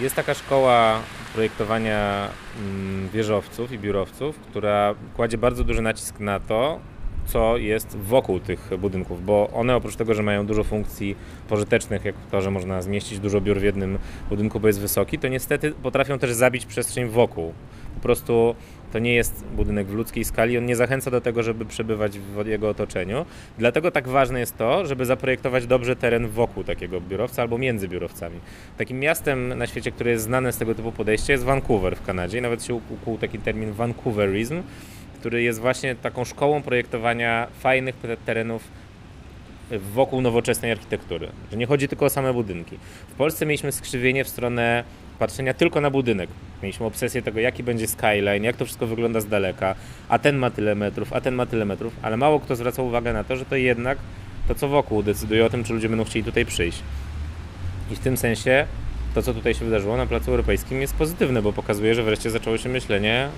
Jest 0.00 0.16
taka 0.16 0.34
szkoła 0.34 1.00
projektowania 1.34 2.28
mm, 2.58 3.08
wieżowców 3.08 3.72
i 3.72 3.78
biurowców, 3.78 4.38
która 4.38 4.94
kładzie 5.16 5.38
bardzo 5.38 5.64
duży 5.64 5.82
nacisk 5.82 6.20
na 6.20 6.40
to, 6.40 6.80
co 7.26 7.56
jest 7.56 7.96
wokół 7.96 8.40
tych 8.40 8.70
budynków, 8.78 9.24
bo 9.24 9.50
one 9.54 9.76
oprócz 9.76 9.96
tego, 9.96 10.14
że 10.14 10.22
mają 10.22 10.46
dużo 10.46 10.64
funkcji 10.64 11.16
pożytecznych, 11.48 12.04
jak 12.04 12.14
to, 12.30 12.40
że 12.42 12.50
można 12.50 12.82
zmieścić 12.82 13.18
dużo 13.18 13.40
biur 13.40 13.60
w 13.60 13.62
jednym 13.62 13.98
budynku, 14.28 14.60
bo 14.60 14.66
jest 14.66 14.80
wysoki, 14.80 15.18
to 15.18 15.28
niestety 15.28 15.72
potrafią 15.72 16.18
też 16.18 16.32
zabić 16.32 16.66
przestrzeń 16.66 17.08
wokół. 17.08 17.52
Po 17.94 18.00
prostu 18.00 18.54
to 18.92 18.98
nie 18.98 19.14
jest 19.14 19.44
budynek 19.44 19.86
w 19.86 19.94
ludzkiej 19.94 20.24
skali, 20.24 20.58
on 20.58 20.66
nie 20.66 20.76
zachęca 20.76 21.10
do 21.10 21.20
tego, 21.20 21.42
żeby 21.42 21.64
przebywać 21.64 22.18
w 22.18 22.46
jego 22.46 22.68
otoczeniu. 22.68 23.26
Dlatego 23.58 23.90
tak 23.90 24.08
ważne 24.08 24.40
jest 24.40 24.58
to, 24.58 24.86
żeby 24.86 25.06
zaprojektować 25.06 25.66
dobrze 25.66 25.96
teren 25.96 26.28
wokół 26.28 26.64
takiego 26.64 27.00
biurowca 27.00 27.42
albo 27.42 27.58
między 27.58 27.88
biurowcami. 27.88 28.40
Takim 28.78 29.00
miastem 29.00 29.58
na 29.58 29.66
świecie, 29.66 29.92
które 29.92 30.10
jest 30.10 30.24
znane 30.24 30.52
z 30.52 30.58
tego 30.58 30.74
typu 30.74 30.92
podejścia 30.92 31.32
jest 31.32 31.44
Vancouver 31.44 31.96
w 31.96 32.02
Kanadzie 32.02 32.38
i 32.38 32.42
nawet 32.42 32.64
się 32.64 32.74
ukuł 32.74 33.18
taki 33.18 33.38
termin 33.38 33.72
Vancouverism, 33.72 34.62
który 35.20 35.42
jest 35.42 35.60
właśnie 35.60 35.94
taką 35.94 36.24
szkołą 36.24 36.62
projektowania 36.62 37.46
fajnych 37.60 37.94
terenów 38.24 38.62
wokół 39.78 40.20
nowoczesnej 40.20 40.72
architektury. 40.72 41.28
Że 41.50 41.56
nie 41.56 41.66
chodzi 41.66 41.88
tylko 41.88 42.06
o 42.06 42.10
same 42.10 42.32
budynki. 42.32 42.78
W 43.08 43.14
Polsce 43.14 43.46
mieliśmy 43.46 43.72
skrzywienie 43.72 44.24
w 44.24 44.28
stronę 44.28 44.84
patrzenia 45.22 45.54
tylko 45.54 45.80
na 45.80 45.90
budynek. 45.90 46.30
Mieliśmy 46.62 46.86
obsesję 46.86 47.22
tego, 47.22 47.40
jaki 47.40 47.62
będzie 47.62 47.86
skyline, 47.86 48.44
jak 48.44 48.56
to 48.56 48.64
wszystko 48.64 48.86
wygląda 48.86 49.20
z 49.20 49.26
daleka, 49.26 49.74
a 50.08 50.18
ten 50.18 50.36
ma 50.36 50.50
tyle 50.50 50.74
metrów, 50.74 51.12
a 51.12 51.20
ten 51.20 51.34
ma 51.34 51.46
tyle 51.46 51.64
metrów, 51.64 51.92
ale 52.02 52.16
mało 52.16 52.40
kto 52.40 52.56
zwraca 52.56 52.82
uwagę 52.82 53.12
na 53.12 53.24
to, 53.24 53.36
że 53.36 53.44
to 53.44 53.56
jednak 53.56 53.98
to, 54.48 54.54
co 54.54 54.68
wokół 54.68 55.02
decyduje 55.02 55.44
o 55.46 55.50
tym, 55.50 55.64
czy 55.64 55.72
ludzie 55.72 55.88
będą 55.88 56.04
chcieli 56.04 56.24
tutaj 56.24 56.46
przyjść. 56.46 56.82
I 57.90 57.96
w 57.96 57.98
tym 57.98 58.16
sensie 58.16 58.66
to, 59.14 59.22
co 59.22 59.34
tutaj 59.34 59.54
się 59.54 59.64
wydarzyło 59.64 59.96
na 59.96 60.06
Placu 60.06 60.30
Europejskim 60.30 60.80
jest 60.80 60.94
pozytywne, 60.94 61.42
bo 61.42 61.52
pokazuje, 61.52 61.94
że 61.94 62.02
wreszcie 62.02 62.30
zaczęło 62.30 62.58
się 62.58 62.68
myślenie 62.68 63.28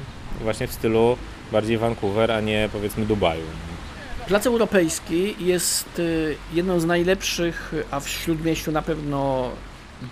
właśnie 0.40 0.66
w 0.66 0.72
stylu 0.72 1.16
bardziej 1.52 1.78
Vancouver, 1.78 2.32
a 2.32 2.40
nie 2.40 2.68
powiedzmy 2.72 3.06
Dubaju. 3.06 3.44
Plac 4.26 4.46
Europejski 4.46 5.34
jest 5.38 5.98
y, 5.98 6.36
jedną 6.52 6.80
z 6.80 6.84
najlepszych, 6.84 7.74
a 7.90 8.00
w 8.00 8.08
Śródmieściu 8.08 8.72
na 8.72 8.82
pewno 8.82 9.50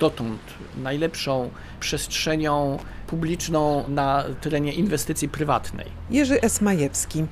dotąd 0.00 0.40
najlepszą 0.76 1.50
przestrzenią 1.80 2.78
publiczną 3.06 3.84
na 3.88 4.24
terenie 4.40 4.72
inwestycji 4.72 5.28
prywatnej. 5.28 5.86
Jerzy 6.10 6.40
Esmajewski, 6.40 7.26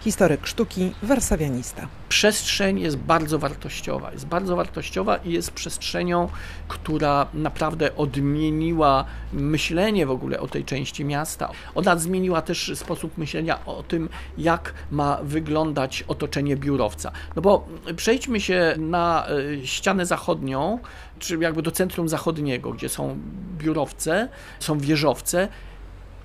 historyk 0.00 0.46
sztuki, 0.46 0.92
warszawianista. 1.02 1.88
Przestrzeń 2.08 2.80
jest 2.80 2.96
bardzo 2.96 3.38
wartościowa. 3.38 4.12
Jest 4.12 4.26
bardzo 4.26 4.56
wartościowa 4.56 5.16
i 5.16 5.32
jest 5.32 5.50
przestrzenią, 5.50 6.28
która 6.68 7.26
naprawdę 7.34 7.96
odmieniła 7.96 9.04
myślenie 9.32 10.06
w 10.06 10.10
ogóle 10.10 10.40
o 10.40 10.48
tej 10.48 10.64
części 10.64 11.04
miasta. 11.04 11.50
Ona 11.74 11.96
zmieniła 11.96 12.42
też 12.42 12.72
sposób 12.74 13.18
myślenia 13.18 13.64
o 13.64 13.82
tym, 13.82 14.08
jak 14.38 14.74
ma 14.90 15.18
wyglądać 15.22 16.04
otoczenie 16.08 16.56
biurowca. 16.56 17.12
No 17.36 17.42
bo 17.42 17.68
przejdźmy 17.96 18.40
się 18.40 18.74
na 18.78 19.26
e, 19.28 19.66
ścianę 19.66 20.06
zachodnią, 20.06 20.78
czy 21.18 21.36
jakby 21.36 21.62
do 21.62 21.70
centrum 21.70 22.08
zachodniego, 22.08 22.72
gdzie 22.72 22.88
są 22.88 23.18
biurowce, 23.58 24.28
są 24.60 24.78
wieżowce 24.78 25.48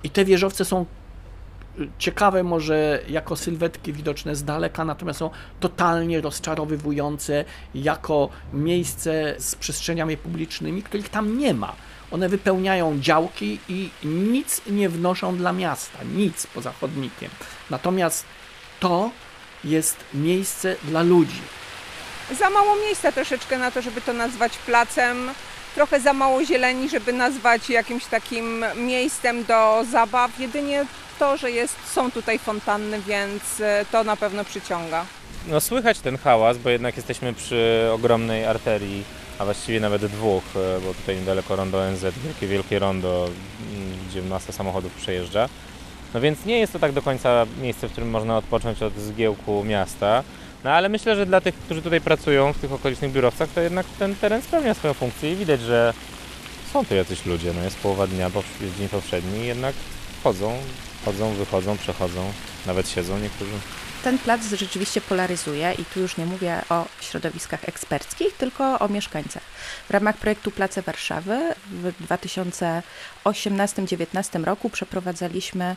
i 0.04 0.10
te 0.10 0.26
wieżowce 0.26 0.66
są 0.66 0.86
ciekawe 1.98 2.44
może 2.44 3.00
jako 3.10 3.36
sylwetki 3.36 3.94
widoczne 3.94 4.36
z 4.36 4.44
daleka, 4.44 4.86
natomiast 4.86 5.20
są 5.20 5.30
totalnie 5.60 6.22
rozczarowywujące 6.22 7.46
jako 7.76 8.30
miejsce 8.54 9.36
z 9.40 9.56
przestrzeniami 9.56 10.18
publicznymi, 10.18 10.84
których 10.84 11.10
tam 11.10 11.38
nie 11.38 11.54
ma. 11.54 11.76
One 12.12 12.30
wypełniają 12.30 13.00
działki 13.00 13.60
i 13.70 13.90
nic 14.04 14.62
nie 14.70 14.90
wnoszą 14.90 15.38
dla 15.38 15.54
miasta, 15.54 16.00
nic 16.16 16.48
poza 16.48 16.72
chodnikiem. 16.72 17.30
Natomiast 17.70 18.26
to 18.80 19.12
jest 19.64 19.98
miejsce 20.14 20.76
dla 20.84 21.02
ludzi. 21.02 21.42
Za 22.40 22.50
mało 22.50 22.76
miejsca 22.76 23.12
troszeczkę 23.12 23.58
na 23.58 23.72
to, 23.72 23.82
żeby 23.82 24.02
to 24.02 24.14
nazwać 24.14 24.58
placem 24.58 25.32
trochę 25.76 26.00
za 26.00 26.14
mało 26.14 26.46
zieleni, 26.46 26.90
żeby 26.90 27.14
nazwać 27.14 27.70
jakimś 27.70 28.06
takim 28.06 28.66
miejscem 28.76 29.46
do 29.46 29.84
zabaw. 29.92 30.40
Jedynie 30.40 30.86
to, 31.20 31.38
że 31.38 31.52
jest, 31.52 31.76
są 31.94 32.12
tutaj 32.12 32.40
fontanny, 32.40 33.02
więc 33.08 33.62
e, 33.62 33.86
to 33.92 34.04
na 34.04 34.16
pewno 34.16 34.46
przyciąga. 34.46 35.06
No 35.48 35.62
słychać 35.62 36.00
ten 36.00 36.18
hałas, 36.18 36.58
bo 36.58 36.70
jednak 36.70 36.98
jesteśmy 36.98 37.34
przy 37.34 37.90
ogromnej 37.94 38.46
arterii, 38.46 39.04
a 39.40 39.46
właściwie 39.46 39.80
nawet 39.80 40.06
dwóch, 40.06 40.44
e, 40.56 40.80
bo 40.80 40.94
tutaj 40.94 41.16
niedaleko 41.16 41.56
rondo 41.56 41.92
NZ, 41.92 42.02
wielkie, 42.24 42.48
wielkie 42.48 42.80
rondo, 42.80 43.30
gdzie 44.10 44.22
masa 44.22 44.54
samochodów 44.54 44.94
przejeżdża. 44.94 45.50
No 46.14 46.22
więc 46.22 46.46
nie 46.46 46.60
jest 46.60 46.74
to 46.74 46.80
tak 46.80 46.92
do 46.92 47.02
końca 47.02 47.46
miejsce, 47.62 47.88
w 47.88 47.92
którym 47.92 48.10
można 48.10 48.38
odpocząć 48.38 48.84
od 48.84 48.98
zgiełku 48.98 49.64
miasta. 49.64 50.24
No 50.64 50.72
ale 50.72 50.90
myślę, 50.90 51.16
że 51.16 51.26
dla 51.26 51.42
tych, 51.42 51.56
którzy 51.56 51.82
tutaj 51.82 52.02
pracują 52.02 52.54
w 52.54 52.58
tych 52.58 52.72
okolicznych 52.72 53.12
biurowcach, 53.12 53.50
to 53.50 53.62
jednak 53.62 53.86
ten 54.00 54.16
teren 54.16 54.42
spełnia 54.42 54.74
swoją 54.74 54.94
funkcję 54.94 55.34
i 55.34 55.36
widać, 55.36 55.62
że 55.62 55.94
są 56.74 56.86
tu 56.86 56.96
jacyś 56.96 57.26
ludzie. 57.26 57.54
No 57.54 57.64
jest 57.64 57.78
połowa 57.78 58.08
dnia, 58.08 58.30
bo 58.30 58.44
jest 58.62 58.78
dzień 58.78 58.90
powszedni 58.90 59.46
jednak 59.46 59.76
chodzą, 60.24 60.58
chodzą, 61.06 61.34
wychodzą, 61.34 61.78
przechodzą, 61.78 62.34
nawet 62.66 62.90
siedzą 62.90 63.20
niektórzy. 63.20 63.52
Ten 64.04 64.18
plac 64.18 64.42
rzeczywiście 64.54 65.02
polaryzuje 65.02 65.74
i 65.80 65.86
tu 65.86 66.00
już 66.00 66.18
nie 66.18 66.26
mówię 66.26 66.62
o 66.70 66.86
środowiskach 67.02 67.70
eksperckich, 67.70 68.34
tylko 68.38 68.80
o 68.80 68.88
mieszkańcach. 68.88 69.44
W 69.88 69.92
ramach 69.92 70.18
projektu 70.18 70.52
Place 70.52 70.82
Warszawy 70.82 71.40
w 72.00 72.12
2018-2019 73.26 74.44
roku 74.44 74.70
przeprowadzaliśmy 74.70 75.76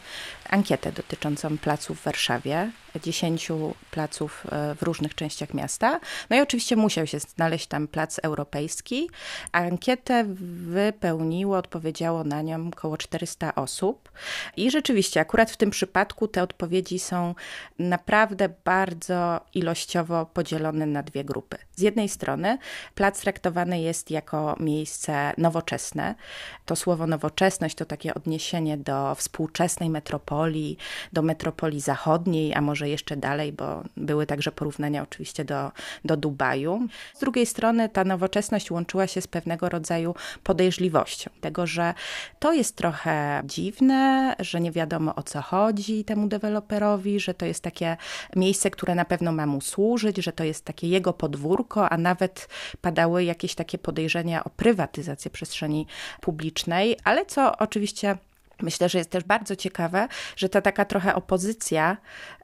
ankietę 0.50 0.92
dotyczącą 0.92 1.58
placów 1.58 2.00
w 2.00 2.04
Warszawie, 2.04 2.70
10 3.02 3.48
placów 3.90 4.46
e, 4.52 4.74
w 4.74 4.82
różnych 4.82 5.14
częściach 5.14 5.54
miasta. 5.54 6.00
No 6.30 6.36
i 6.36 6.40
oczywiście 6.40 6.76
musiał 6.76 7.06
się 7.06 7.18
znaleźć 7.20 7.66
tam 7.66 7.88
plac 7.88 8.20
europejski. 8.22 9.10
Ankietę 9.52 10.24
wypełniło, 10.68 11.56
odpowiedziało 11.56 12.24
na 12.24 12.42
nią 12.42 12.68
około 12.68 12.96
400 12.96 13.54
osób. 13.54 14.10
I 14.56 14.70
rzeczywiście, 14.70 15.20
akurat 15.20 15.50
w 15.50 15.56
tym 15.56 15.70
przypadku 15.70 16.28
te 16.28 16.42
odpowiedzi 16.42 16.98
są 16.98 17.34
naprawdę 17.78 18.48
bardzo 18.64 19.40
ilościowo 19.54 20.26
podzielone 20.26 20.86
na 20.86 21.02
dwie 21.02 21.24
grupy. 21.24 21.56
Z 21.76 21.80
jednej 21.80 22.08
strony 22.08 22.58
plac 22.94 23.20
traktowany 23.20 23.80
jest 23.80 24.10
jako 24.10 24.56
miejsce 24.60 25.32
nowoczesne. 25.38 26.14
To 26.64 26.76
słowo 26.76 27.06
nowoczesność 27.34 27.74
to 27.74 27.84
takie 27.84 28.14
odniesienie 28.14 28.76
do 28.76 29.14
współczesnej 29.14 29.90
metropolii, 29.90 30.76
do 31.12 31.22
metropolii 31.22 31.80
zachodniej, 31.80 32.54
a 32.54 32.60
może 32.60 32.88
jeszcze 32.88 33.16
dalej, 33.16 33.52
bo 33.52 33.82
były 33.96 34.26
także 34.26 34.52
porównania 34.52 35.02
oczywiście 35.02 35.44
do, 35.44 35.72
do 36.04 36.16
Dubaju. 36.16 36.88
Z 37.14 37.20
drugiej 37.20 37.46
strony 37.46 37.88
ta 37.88 38.04
nowoczesność 38.04 38.70
łączyła 38.70 39.06
się 39.06 39.20
z 39.20 39.26
pewnego 39.26 39.68
rodzaju 39.68 40.14
podejrzliwością, 40.42 41.30
tego, 41.40 41.66
że 41.66 41.94
to 42.38 42.52
jest 42.52 42.76
trochę 42.76 43.42
dziwne, 43.44 44.34
że 44.38 44.60
nie 44.60 44.72
wiadomo 44.72 45.14
o 45.14 45.22
co 45.22 45.42
chodzi 45.42 46.04
temu 46.04 46.28
deweloperowi, 46.28 47.20
że 47.20 47.34
to 47.34 47.46
jest 47.46 47.62
takie 47.62 47.96
miejsce, 48.36 48.70
które 48.70 48.94
na 48.94 49.04
pewno 49.04 49.32
ma 49.32 49.46
mu 49.46 49.60
służyć, 49.60 50.16
że 50.16 50.32
to 50.32 50.44
jest 50.44 50.64
takie 50.64 50.88
jego 50.88 51.12
podwórko, 51.12 51.90
a 51.90 51.96
nawet 51.98 52.48
padały 52.80 53.24
jakieś 53.24 53.54
takie 53.54 53.78
podejrzenia 53.78 54.44
o 54.44 54.50
prywatyzację 54.50 55.30
przestrzeni 55.30 55.86
publicznej, 56.20 56.96
ale 57.04 57.23
co 57.24 57.58
oczywiście 57.58 58.16
Myślę, 58.62 58.88
że 58.88 58.98
jest 58.98 59.10
też 59.10 59.24
bardzo 59.24 59.56
ciekawe, 59.56 60.08
że 60.36 60.48
ta 60.48 60.60
taka 60.60 60.84
trochę 60.84 61.14
opozycja, 61.14 61.96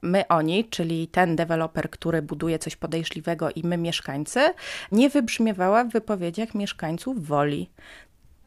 my 0.03 0.29
oni, 0.29 0.65
czyli 0.65 1.09
ten 1.09 1.37
deweloper, 1.37 1.91
który 1.91 2.23
buduje 2.23 2.59
coś 2.59 2.77
podejrzliwego 2.77 3.51
i 3.51 3.63
my 3.67 3.77
mieszkańcy, 3.77 4.41
nie 4.93 5.11
wybrzmiewała 5.11 5.85
w 5.85 5.91
wypowiedziach 5.93 6.55
mieszkańców 6.55 7.27
woli 7.27 7.71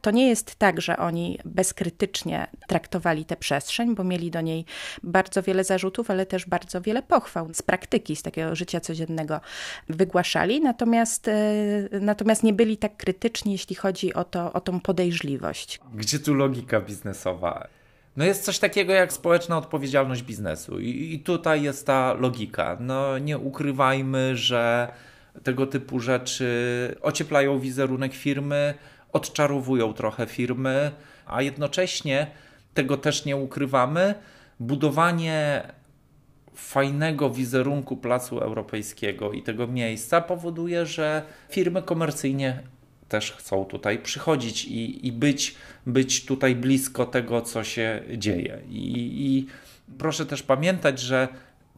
to 0.04 0.12
nie 0.12 0.30
jest 0.30 0.56
tak, 0.56 0.82
że 0.82 0.98
oni 0.98 1.40
bezkrytycznie 1.46 2.48
traktowali 2.68 3.26
tę 3.26 3.36
przestrzeń, 3.36 3.96
bo 3.96 4.04
mieli 4.04 4.32
do 4.32 4.42
niej 4.42 4.66
bardzo 5.04 5.42
wiele 5.42 5.64
zarzutów, 5.64 6.12
ale 6.12 6.26
też 6.26 6.46
bardzo 6.46 6.82
wiele 6.82 7.02
pochwał 7.02 7.54
z 7.54 7.62
praktyki, 7.62 8.16
z 8.16 8.22
takiego 8.22 8.56
życia 8.56 8.80
codziennego 8.80 9.42
wygłaszali, 9.90 10.62
natomiast, 10.62 11.28
e, 11.28 11.34
natomiast 12.02 12.44
nie 12.44 12.54
byli 12.54 12.78
tak 12.78 12.98
krytyczni, 12.98 13.52
jeśli 13.52 13.76
chodzi 13.76 14.14
o, 14.14 14.24
to, 14.24 14.54
o 14.54 14.62
tą 14.62 14.80
podejrzliwość. 14.80 15.80
Gdzie 15.94 16.20
tu 16.20 16.34
logika 16.34 16.82
biznesowa? 16.82 17.68
No 18.18 18.26
jest 18.26 18.44
coś 18.44 18.60
takiego 18.60 18.94
jak 18.94 19.14
społeczna 19.14 19.58
odpowiedzialność 19.58 20.24
biznesu 20.24 20.80
i, 20.80 21.14
i 21.14 21.20
tutaj 21.20 21.64
jest 21.64 21.88
ta 21.88 22.14
logika. 22.14 22.78
No 22.80 23.18
nie 23.18 23.38
ukrywajmy, 23.38 24.38
że 24.38 24.88
tego 25.44 25.68
typu 25.68 26.00
rzeczy 26.00 26.48
ocieplają 27.02 27.60
wizerunek 27.60 28.14
firmy, 28.14 28.74
odczarowują 29.14 29.94
trochę 29.94 30.26
firmy, 30.26 30.92
a 31.26 31.42
jednocześnie 31.42 32.28
tego 32.74 32.98
też 32.98 33.26
nie 33.26 33.38
ukrywamy. 33.38 34.16
Budowanie 34.60 35.64
fajnego 36.56 37.30
wizerunku 37.30 37.98
Placu 37.98 38.40
Europejskiego 38.40 39.32
i 39.32 39.44
tego 39.44 39.68
miejsca 39.68 40.22
powoduje, 40.22 40.86
że 40.86 41.24
firmy 41.50 41.82
komercyjnie 41.82 42.60
też 43.10 43.32
chcą 43.32 43.66
tutaj 43.66 44.00
przychodzić 44.00 44.66
i, 44.66 45.08
i 45.08 45.12
być, 45.12 45.56
być 45.88 46.26
tutaj 46.26 46.56
blisko 46.56 47.06
tego, 47.06 47.42
co 47.42 47.64
się 47.64 48.04
dzieje. 48.18 48.62
I, 48.70 49.26
I 49.26 49.48
proszę 49.98 50.26
też 50.26 50.44
pamiętać, 50.44 51.00
że 51.00 51.28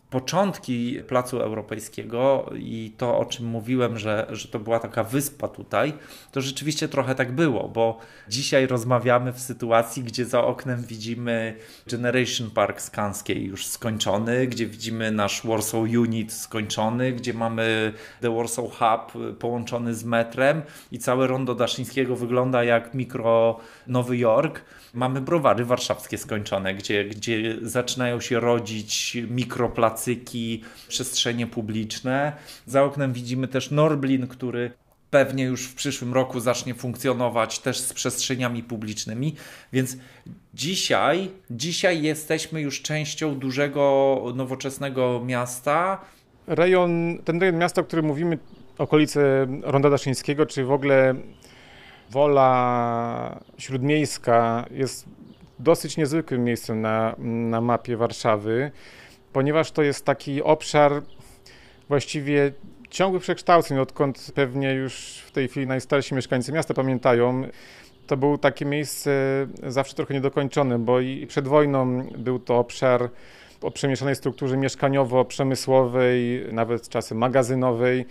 początki 0.10 1.00
Placu 1.08 1.40
Europejskiego 1.40 2.50
i 2.56 2.94
to, 2.98 3.18
o 3.18 3.26
czym 3.26 3.46
mówiłem, 3.46 3.98
że, 3.98 4.28
że 4.30 4.48
to 4.48 4.60
była 4.60 4.80
taka 4.80 5.04
wyspa 5.04 5.48
tutaj, 5.48 5.94
to 6.32 6.42
rzeczywiście 6.42 6.88
trochę 6.88 7.16
tak 7.16 7.32
było, 7.32 7.70
bo 7.70 8.00
dzisiaj 8.30 8.68
rozmawiamy 8.68 9.34
w 9.34 9.40
sytuacji, 9.40 10.04
gdzie 10.04 10.26
za 10.26 10.44
oknem 10.44 10.84
widzimy 10.84 11.56
Generation 11.88 12.52
Park 12.52 12.82
Skanskiej 12.82 13.46
już 13.46 13.68
skończony, 13.68 14.48
gdzie 14.48 14.68
widzimy 14.68 15.12
nasz 15.12 15.42
Warsaw 15.46 15.82
Unit 15.82 16.34
skończony, 16.34 17.12
gdzie 17.12 17.34
mamy 17.34 17.94
The 18.22 18.36
Warsaw 18.36 18.66
Hub 18.66 19.38
połączony 19.40 19.94
z 19.94 20.04
metrem 20.04 20.62
i 20.92 21.00
całe 21.00 21.28
rondo 21.28 21.56
Daszyńskiego 21.56 22.16
wygląda 22.16 22.64
jak 22.64 22.94
mikro 22.94 23.60
Nowy 23.88 24.18
Jork. 24.18 24.62
Mamy 24.94 25.22
browary 25.22 25.66
warszawskie 25.66 26.18
skończone, 26.18 26.74
gdzie, 26.74 27.06
gdzie 27.06 27.56
zaczynają 27.62 28.22
się 28.22 28.40
rodzić 28.40 29.18
mikroplacyki, 29.96 30.62
przestrzenie 30.88 31.48
publiczne. 31.48 32.34
Za 32.66 32.84
oknem 32.84 33.14
widzimy 33.14 33.48
też 33.48 33.72
Norblin, 33.72 34.28
który 34.28 34.72
pewnie 35.10 35.44
już 35.44 35.68
w 35.68 35.75
przyszłym 35.75 36.14
roku 36.14 36.40
zacznie 36.40 36.74
funkcjonować 36.74 37.60
też 37.60 37.80
z 37.80 37.94
przestrzeniami 37.94 38.64
publicznymi, 38.64 39.36
więc 39.74 39.98
dzisiaj, 40.54 41.32
dzisiaj 41.50 42.02
jesteśmy 42.02 42.62
już 42.62 42.82
częścią 42.82 43.36
dużego, 43.36 44.34
nowoczesnego 44.36 45.22
miasta. 45.25 46.02
Rejon, 46.48 47.20
ten 47.25 47.40
rejon 47.40 47.58
miasta, 47.58 47.82
o 47.82 47.84
którym 47.84 48.06
mówimy, 48.06 48.38
okolice 48.78 49.48
Ronda 49.62 49.90
Daszyńskiego, 49.90 50.46
czy 50.46 50.66
w 50.66 50.72
ogóle 50.72 51.16
Wola 52.12 53.40
Śródmiejska 53.58 54.66
jest 54.72 55.06
dosyć 55.60 55.98
niezwykłym 55.98 56.44
miejscem 56.44 56.82
na, 56.82 57.16
na 57.18 57.62
mapie 57.62 57.98
Warszawy, 57.98 58.72
ponieważ 59.36 59.72
to 59.72 59.84
jest 59.84 60.06
taki 60.06 60.44
obszar 60.44 61.01
właściwie 61.89 62.51
ciągłych 62.89 63.24
przekształceń, 63.24 63.80
odkąd 63.80 64.32
pewnie 64.36 64.74
już 64.74 65.24
w 65.27 65.32
tej 65.32 65.48
chwili 65.48 65.68
najstarsi 65.68 66.15
mieszkańcy 66.15 66.51
miasta 66.51 66.74
pamiętają. 66.74 67.44
To 68.08 68.18
było 68.18 68.38
takie 68.38 68.65
miejsce 68.65 69.12
zawsze 69.68 69.96
trochę 69.96 70.13
niedokończone, 70.13 70.80
bo 70.80 71.00
i 71.00 71.27
przed 71.27 71.48
wojną 71.48 72.04
był 72.18 72.39
to 72.39 72.58
obszar 72.58 73.10
o 73.62 73.72
przemieszanej 73.72 74.15
strukturze 74.15 74.58
mieszkaniowo-przemysłowej, 74.58 76.46
nawet 76.54 76.89
czasem 76.89 77.18
magazynowej, 77.18 78.06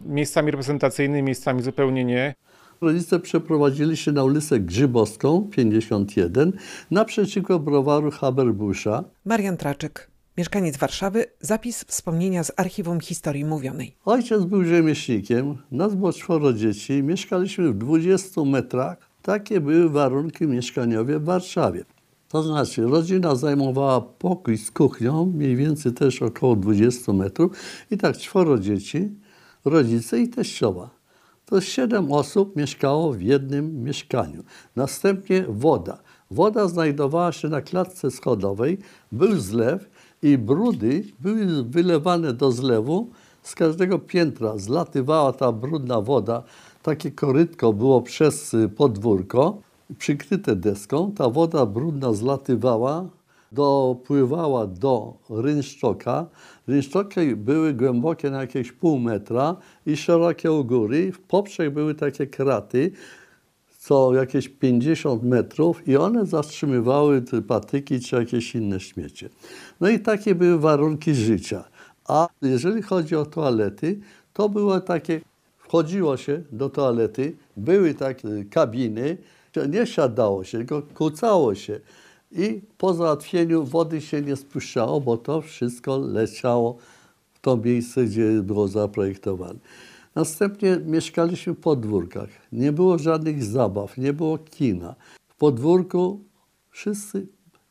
miejscami 0.00 0.50
reprezentacyjnymi, 0.50 1.22
miejscami 1.22 1.62
zupełnie 1.62 2.04
nie. 2.04 2.34
Rodzice 2.80 3.20
przeprowadzili 3.20 3.96
się 3.96 4.12
na 4.12 4.24
ulicę 4.24 4.60
Grzybowską 4.60 5.48
51 5.50 6.52
naprzeciwko 6.90 7.58
browaru 7.58 8.10
Haberbusza. 8.10 9.04
Marian 9.24 9.56
Traczyk, 9.56 10.10
mieszkaniec 10.36 10.76
Warszawy, 10.76 11.24
zapis 11.40 11.84
wspomnienia 11.84 12.44
z 12.44 12.52
archiwum 12.56 13.00
historii 13.00 13.44
mówionej. 13.44 13.96
Ojciec 14.04 14.44
był 14.44 14.64
rzemieślnikiem, 14.64 15.58
nas 15.70 15.94
było 15.94 16.12
czworo 16.12 16.52
dzieci, 16.52 17.02
mieszkaliśmy 17.02 17.72
w 17.72 17.78
20 17.78 18.44
metrach. 18.44 18.96
Takie 19.22 19.60
były 19.60 19.90
warunki 19.90 20.46
mieszkaniowe 20.46 21.18
w 21.18 21.24
Warszawie. 21.24 21.84
To 22.28 22.42
znaczy, 22.42 22.82
rodzina 22.82 23.34
zajmowała 23.34 24.00
pokój 24.00 24.58
z 24.58 24.70
kuchnią, 24.70 25.26
mniej 25.26 25.56
więcej 25.56 25.92
też 25.92 26.22
około 26.22 26.56
20 26.56 27.12
metrów 27.12 27.52
i 27.90 27.96
tak 27.96 28.16
czworo 28.16 28.58
dzieci, 28.58 29.08
rodzice 29.64 30.20
i 30.20 30.28
teściowa 30.28 31.00
to 31.50 31.60
siedem 31.60 32.12
osób 32.12 32.56
mieszkało 32.56 33.12
w 33.12 33.22
jednym 33.22 33.82
mieszkaniu. 33.84 34.44
Następnie 34.76 35.44
woda. 35.48 35.98
Woda 36.30 36.68
znajdowała 36.68 37.32
się 37.32 37.48
na 37.48 37.60
klatce 37.60 38.10
schodowej, 38.10 38.78
był 39.12 39.38
zlew 39.38 39.90
i 40.22 40.38
brudy 40.38 41.04
były 41.20 41.64
wylewane 41.64 42.32
do 42.32 42.52
zlewu. 42.52 43.10
Z 43.42 43.54
każdego 43.54 43.98
piętra 43.98 44.58
zlatywała 44.58 45.32
ta 45.32 45.52
brudna 45.52 46.00
woda. 46.00 46.42
Takie 46.82 47.10
korytko 47.10 47.72
było 47.72 48.02
przez 48.02 48.56
podwórko, 48.76 49.58
przykryte 49.98 50.56
deską. 50.56 51.12
Ta 51.12 51.30
woda 51.30 51.66
brudna 51.66 52.12
zlatywała 52.12 53.06
dopływała 53.52 54.66
do 54.66 55.14
rynszczoka. 55.30 56.26
Rynszczoki 56.66 57.36
były 57.36 57.74
głębokie 57.74 58.30
na 58.30 58.40
jakieś 58.40 58.72
pół 58.72 58.98
metra 58.98 59.56
i 59.86 59.96
szerokie 59.96 60.52
u 60.52 60.64
góry. 60.64 61.12
W 61.12 61.18
poprzek 61.18 61.74
były 61.74 61.94
takie 61.94 62.26
kraty, 62.26 62.92
co 63.80 64.14
jakieś 64.14 64.48
50 64.48 65.22
metrów 65.22 65.88
i 65.88 65.96
one 65.96 66.26
zatrzymywały 66.26 67.22
te 67.22 67.42
patyki 67.42 68.00
czy 68.00 68.16
jakieś 68.16 68.54
inne 68.54 68.80
śmiecie. 68.80 69.28
No 69.80 69.88
i 69.88 70.00
takie 70.00 70.34
były 70.34 70.58
warunki 70.58 71.14
życia. 71.14 71.64
A 72.08 72.28
jeżeli 72.42 72.82
chodzi 72.82 73.16
o 73.16 73.26
toalety, 73.26 74.00
to 74.32 74.48
było 74.48 74.80
takie, 74.80 75.20
wchodziło 75.58 76.16
się 76.16 76.42
do 76.52 76.70
toalety, 76.70 77.36
były 77.56 77.94
takie 77.94 78.44
kabiny, 78.50 79.16
nie 79.68 79.86
siadało 79.86 80.44
się, 80.44 80.58
tylko 80.58 80.82
kucało 80.94 81.54
się 81.54 81.80
i 82.32 82.60
po 82.78 82.94
załatwieniu 82.94 83.64
wody 83.64 84.00
się 84.00 84.22
nie 84.22 84.36
spuszczało, 84.36 85.00
bo 85.00 85.16
to 85.16 85.40
wszystko 85.40 85.98
leciało 85.98 86.76
w 87.34 87.40
to 87.40 87.56
miejsce, 87.56 88.04
gdzie 88.04 88.42
było 88.42 88.68
zaprojektowane. 88.68 89.58
Następnie 90.14 90.80
mieszkaliśmy 90.86 91.52
w 91.52 91.60
podwórkach. 91.60 92.28
Nie 92.52 92.72
było 92.72 92.98
żadnych 92.98 93.44
zabaw, 93.44 93.98
nie 93.98 94.12
było 94.12 94.38
kina. 94.38 94.94
W 95.28 95.34
podwórku 95.34 96.24
wszyscy 96.70 97.26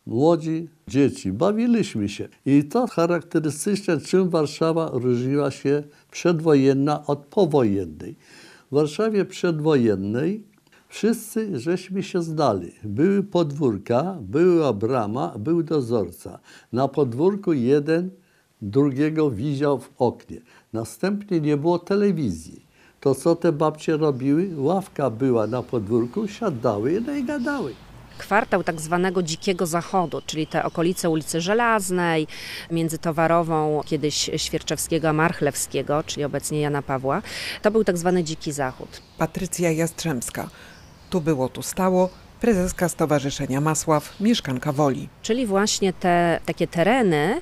młodzi 0.05 0.69
dzieci 0.87 1.31
bawiliśmy 1.31 2.09
się. 2.09 2.27
I 2.45 2.63
to 2.63 2.87
charakterystyczne, 2.87 4.01
czym 4.01 4.29
Warszawa 4.29 4.89
różniła 4.93 5.51
się 5.51 5.83
przedwojenna 6.11 7.05
od 7.07 7.25
powojennej. 7.25 8.15
W 8.71 8.75
Warszawie 8.75 9.25
przedwojennej 9.25 10.43
Wszyscy 10.89 11.59
żeśmy 11.59 12.03
się 12.03 12.23
znali. 12.23 12.71
Były 12.83 13.23
podwórka, 13.23 14.17
była 14.21 14.73
brama, 14.73 15.37
był 15.39 15.63
dozorca. 15.63 16.39
Na 16.73 16.87
podwórku 16.87 17.53
jeden 17.53 18.09
drugiego 18.61 19.31
widział 19.31 19.79
w 19.79 19.89
oknie. 19.97 20.41
Następnie 20.73 21.41
nie 21.41 21.57
było 21.57 21.79
telewizji. 21.79 22.65
To 22.99 23.15
co 23.15 23.35
te 23.35 23.51
babcie 23.51 23.97
robiły? 23.97 24.49
Ławka 24.57 25.09
była 25.09 25.47
na 25.47 25.63
podwórku, 25.63 26.27
siadały 26.27 27.03
i 27.19 27.23
gadały 27.23 27.73
kwartał 28.19 28.63
tak 28.63 28.81
zwanego 28.81 29.23
Dzikiego 29.23 29.65
Zachodu, 29.65 30.21
czyli 30.25 30.47
te 30.47 30.63
okolice 30.63 31.09
ulicy 31.09 31.41
Żelaznej, 31.41 32.27
między 32.71 32.97
Towarową, 32.97 33.81
kiedyś 33.85 34.29
Świerczewskiego, 34.37 35.09
a 35.09 35.13
Marchlewskiego, 35.13 36.03
czyli 36.03 36.23
obecnie 36.23 36.61
Jana 36.61 36.81
Pawła, 36.81 37.21
to 37.61 37.71
był 37.71 37.83
tak 37.83 37.97
zwany 37.97 38.23
Dziki 38.23 38.51
Zachód. 38.51 39.01
Patrycja 39.17 39.71
Jastrzębska, 39.71 40.49
tu 41.09 41.21
było, 41.21 41.49
tu 41.49 41.61
stało. 41.61 42.09
Prezeska 42.41 42.89
Stowarzyszenia 42.89 43.61
Masław, 43.61 44.19
mieszkanka 44.19 44.71
Woli. 44.71 45.09
Czyli 45.21 45.45
właśnie 45.45 45.93
te 45.93 46.39
takie 46.45 46.67
tereny, 46.67 47.41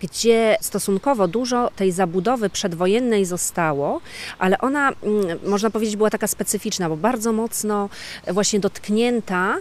gdzie 0.00 0.56
stosunkowo 0.60 1.28
dużo 1.28 1.70
tej 1.76 1.92
zabudowy 1.92 2.50
przedwojennej 2.50 3.24
zostało, 3.24 4.00
ale 4.38 4.58
ona, 4.58 4.92
mm, 5.02 5.38
można 5.46 5.70
powiedzieć, 5.70 5.96
była 5.96 6.10
taka 6.10 6.26
specyficzna, 6.26 6.88
bo 6.88 6.96
bardzo 6.96 7.32
mocno 7.32 7.88
właśnie 8.26 8.60
dotknięta 8.60 9.56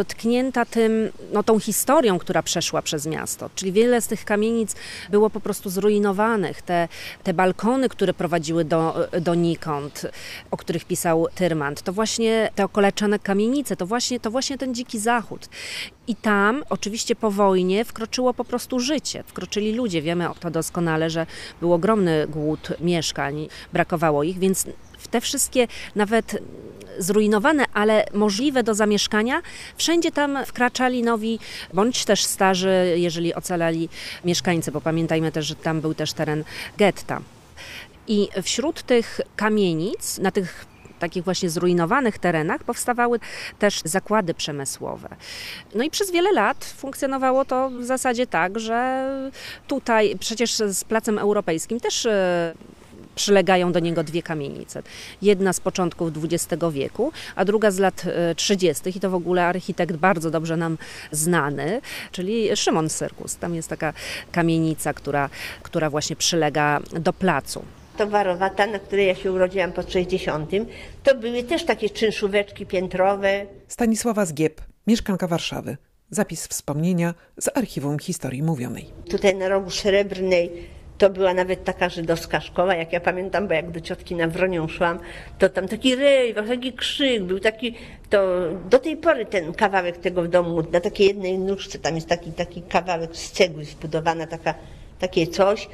dotknięta 0.00 0.64
tym, 0.64 1.12
no, 1.32 1.42
tą 1.42 1.58
historią, 1.58 2.18
która 2.18 2.42
przeszła 2.42 2.82
przez 2.82 3.06
miasto. 3.06 3.50
Czyli 3.54 3.72
wiele 3.72 4.00
z 4.00 4.06
tych 4.06 4.24
kamienic 4.24 4.74
było 5.10 5.30
po 5.30 5.40
prostu 5.40 5.70
zrujnowanych. 5.70 6.62
Te, 6.62 6.88
te 7.22 7.34
balkony, 7.34 7.88
które 7.88 8.14
prowadziły 8.14 8.64
do, 8.64 9.08
donikąd, 9.20 10.06
o 10.50 10.56
których 10.56 10.84
pisał 10.84 11.26
Tyrmand, 11.34 11.82
to 11.82 11.92
właśnie 11.92 12.50
te 12.54 12.64
okoleczone 12.64 13.18
kamienice, 13.18 13.76
to 13.76 13.86
właśnie, 13.86 14.20
to 14.20 14.30
właśnie 14.30 14.58
ten 14.58 14.74
dziki 14.74 14.98
zachód. 14.98 15.48
I 16.06 16.16
tam 16.16 16.64
oczywiście 16.70 17.16
po 17.16 17.30
wojnie 17.30 17.84
wkroczyło 17.84 18.34
po 18.34 18.44
prostu 18.44 18.80
życie, 18.80 19.22
wkroczyli 19.26 19.72
ludzie. 19.72 20.02
Wiemy 20.02 20.30
o 20.30 20.34
to 20.34 20.50
doskonale, 20.50 21.10
że 21.10 21.26
był 21.60 21.72
ogromny 21.72 22.26
głód 22.28 22.68
mieszkań, 22.80 23.48
brakowało 23.72 24.22
ich, 24.22 24.38
więc 24.38 24.66
te 25.10 25.20
wszystkie 25.20 25.66
nawet 25.94 26.36
zrujnowane, 26.98 27.64
ale 27.74 28.04
możliwe 28.14 28.62
do 28.62 28.74
zamieszkania, 28.74 29.42
wszędzie 29.76 30.10
tam 30.10 30.38
wkraczali 30.46 31.02
nowi, 31.02 31.38
bądź 31.74 32.04
też 32.04 32.24
starzy, 32.24 32.94
jeżeli 32.96 33.34
ocalali 33.34 33.88
mieszkańcy, 34.24 34.72
bo 34.72 34.80
pamiętajmy 34.80 35.32
też, 35.32 35.46
że 35.46 35.54
tam 35.54 35.80
był 35.80 35.94
też 35.94 36.12
teren 36.12 36.44
getta. 36.78 37.20
I 38.08 38.28
wśród 38.42 38.82
tych 38.82 39.20
kamienic, 39.36 40.18
na 40.18 40.30
tych 40.30 40.66
takich 40.98 41.24
właśnie 41.24 41.50
zrujnowanych 41.50 42.18
terenach 42.18 42.64
powstawały 42.64 43.20
też 43.58 43.80
zakłady 43.84 44.34
przemysłowe. 44.34 45.08
No 45.74 45.84
i 45.84 45.90
przez 45.90 46.10
wiele 46.10 46.32
lat 46.32 46.64
funkcjonowało 46.64 47.44
to 47.44 47.70
w 47.70 47.84
zasadzie 47.84 48.26
tak, 48.26 48.58
że 48.58 49.08
tutaj 49.66 50.16
przecież 50.18 50.54
z 50.54 50.84
Placem 50.84 51.18
Europejskim 51.18 51.80
też 51.80 52.06
e, 52.06 52.54
przylegają 53.14 53.72
do 53.72 53.80
niego 53.80 54.04
dwie 54.04 54.22
kamienice. 54.22 54.82
Jedna 55.22 55.52
z 55.52 55.60
początków 55.60 56.10
XX 56.24 56.64
wieku, 56.72 57.12
a 57.36 57.44
druga 57.44 57.70
z 57.70 57.78
lat 57.78 58.04
30. 58.36 58.90
i 58.96 59.00
to 59.00 59.10
w 59.10 59.14
ogóle 59.14 59.46
architekt 59.46 59.96
bardzo 59.96 60.30
dobrze 60.30 60.56
nam 60.56 60.78
znany, 61.12 61.80
czyli 62.12 62.56
Szymon 62.56 62.88
Syrkus. 62.88 63.36
Tam 63.36 63.54
jest 63.54 63.68
taka 63.68 63.92
kamienica, 64.32 64.94
która, 64.94 65.30
która 65.62 65.90
właśnie 65.90 66.16
przylega 66.16 66.80
do 66.92 67.12
placu 67.12 67.64
towarowa, 68.00 68.50
ta, 68.50 68.66
na 68.66 68.78
której 68.78 69.06
ja 69.06 69.14
się 69.14 69.32
urodziłam 69.32 69.72
po 69.72 69.82
60, 69.82 70.50
to 71.02 71.14
były 71.14 71.42
też 71.42 71.64
takie 71.64 71.90
czynszóweczki 71.90 72.66
piętrowe. 72.66 73.46
Stanisława 73.68 74.26
Zgieb, 74.26 74.60
mieszkanka 74.86 75.26
Warszawy. 75.26 75.76
Zapis 76.10 76.46
wspomnienia 76.46 77.14
z 77.40 77.56
archiwum 77.56 77.98
historii 77.98 78.42
mówionej. 78.42 78.90
Tutaj 79.10 79.34
na 79.36 79.48
rogu 79.48 79.70
Srebrnej 79.70 80.50
to 81.00 81.10
była 81.10 81.34
nawet 81.34 81.64
taka 81.64 81.88
żydowska 81.88 82.40
szkoła, 82.40 82.74
jak 82.74 82.92
ja 82.92 83.00
pamiętam, 83.00 83.48
bo 83.48 83.54
jak 83.54 83.70
do 83.70 83.80
ciotki 83.80 84.14
na 84.14 84.28
Wronią 84.28 84.68
szłam, 84.68 84.98
to 85.38 85.48
tam 85.48 85.68
taki 85.68 85.96
rej, 85.96 86.34
taki 86.34 86.72
krzyk, 86.72 87.22
był 87.22 87.40
taki, 87.40 87.74
to 88.10 88.18
do 88.70 88.78
tej 88.78 88.96
pory 88.96 89.26
ten 89.26 89.52
kawałek 89.52 89.96
tego 89.96 90.22
w 90.22 90.28
domu, 90.28 90.62
na 90.72 90.80
takiej 90.80 91.06
jednej 91.06 91.38
nóżce, 91.38 91.78
tam 91.78 91.94
jest 91.94 92.08
taki, 92.08 92.32
taki 92.32 92.62
kawałek 92.62 93.16
z 93.16 93.32
cegły 93.32 93.64
zbudowana, 93.64 94.26
taka, 94.26 94.54
takie 94.98 95.26
coś, 95.26 95.68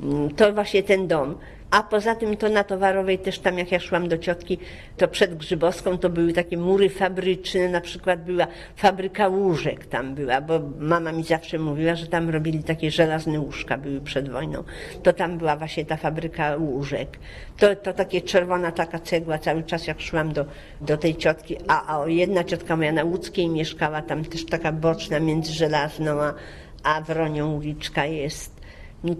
mm, 0.00 0.34
to 0.34 0.52
właśnie 0.52 0.82
ten 0.82 1.08
dom. 1.08 1.38
A 1.70 1.82
poza 1.82 2.14
tym 2.14 2.36
to 2.36 2.48
na 2.48 2.64
Towarowej 2.64 3.18
też 3.18 3.38
tam 3.38 3.58
jak 3.58 3.72
ja 3.72 3.80
szłam 3.80 4.08
do 4.08 4.18
ciotki, 4.18 4.58
to 4.96 5.08
przed 5.08 5.34
Grzybowską 5.34 5.98
to 5.98 6.10
były 6.10 6.32
takie 6.32 6.56
mury 6.56 6.90
fabryczne, 6.90 7.68
na 7.68 7.80
przykład 7.80 8.24
była 8.24 8.46
fabryka 8.76 9.28
łóżek 9.28 9.86
tam 9.86 10.14
była, 10.14 10.40
bo 10.40 10.60
mama 10.78 11.12
mi 11.12 11.24
zawsze 11.24 11.58
mówiła, 11.58 11.94
że 11.94 12.06
tam 12.06 12.30
robili 12.30 12.64
takie 12.64 12.90
żelazne 12.90 13.40
łóżka, 13.40 13.78
były 13.78 14.00
przed 14.00 14.28
wojną. 14.28 14.64
To 15.02 15.12
tam 15.12 15.38
była 15.38 15.56
właśnie 15.56 15.84
ta 15.84 15.96
fabryka 15.96 16.56
łóżek. 16.56 17.18
To, 17.56 17.76
to 17.76 17.92
takie 17.92 18.22
czerwona 18.22 18.72
taka 18.72 18.98
cegła 18.98 19.38
cały 19.38 19.62
czas 19.62 19.86
jak 19.86 20.00
szłam 20.00 20.32
do, 20.32 20.44
do 20.80 20.96
tej 20.96 21.16
ciotki, 21.16 21.56
a, 21.68 22.00
a 22.02 22.08
jedna 22.08 22.44
ciotka 22.44 22.76
moja 22.76 22.92
na 22.92 23.04
Łódzkiej 23.04 23.48
mieszkała, 23.48 24.02
tam 24.02 24.24
też 24.24 24.46
taka 24.46 24.72
boczna 24.72 25.20
między 25.20 25.52
żelazną 25.52 26.22
a, 26.22 26.34
a 26.82 27.00
Wronią 27.00 27.52
uliczka 27.52 28.06
jest 28.06 28.59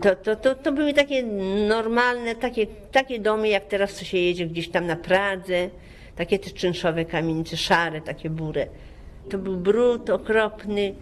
to, 0.00 0.16
to, 0.16 0.36
to, 0.36 0.54
to 0.54 0.72
były 0.72 0.94
takie 0.94 1.22
normalne, 1.68 2.34
takie, 2.34 2.66
takie 2.92 3.18
domy, 3.18 3.48
jak 3.48 3.64
teraz 3.64 3.94
co 3.94 4.04
się 4.04 4.18
jedzie 4.18 4.46
gdzieś 4.46 4.68
tam 4.68 4.86
na 4.86 4.96
Pradze, 4.96 5.70
takie 6.16 6.38
te 6.38 6.50
czynszowe 6.50 7.04
kamienice, 7.04 7.56
szare, 7.56 8.00
takie 8.00 8.30
burę. 8.30 8.66
To 9.30 9.38
był 9.38 9.56
brud 9.56 10.10
okropny, 10.10 10.94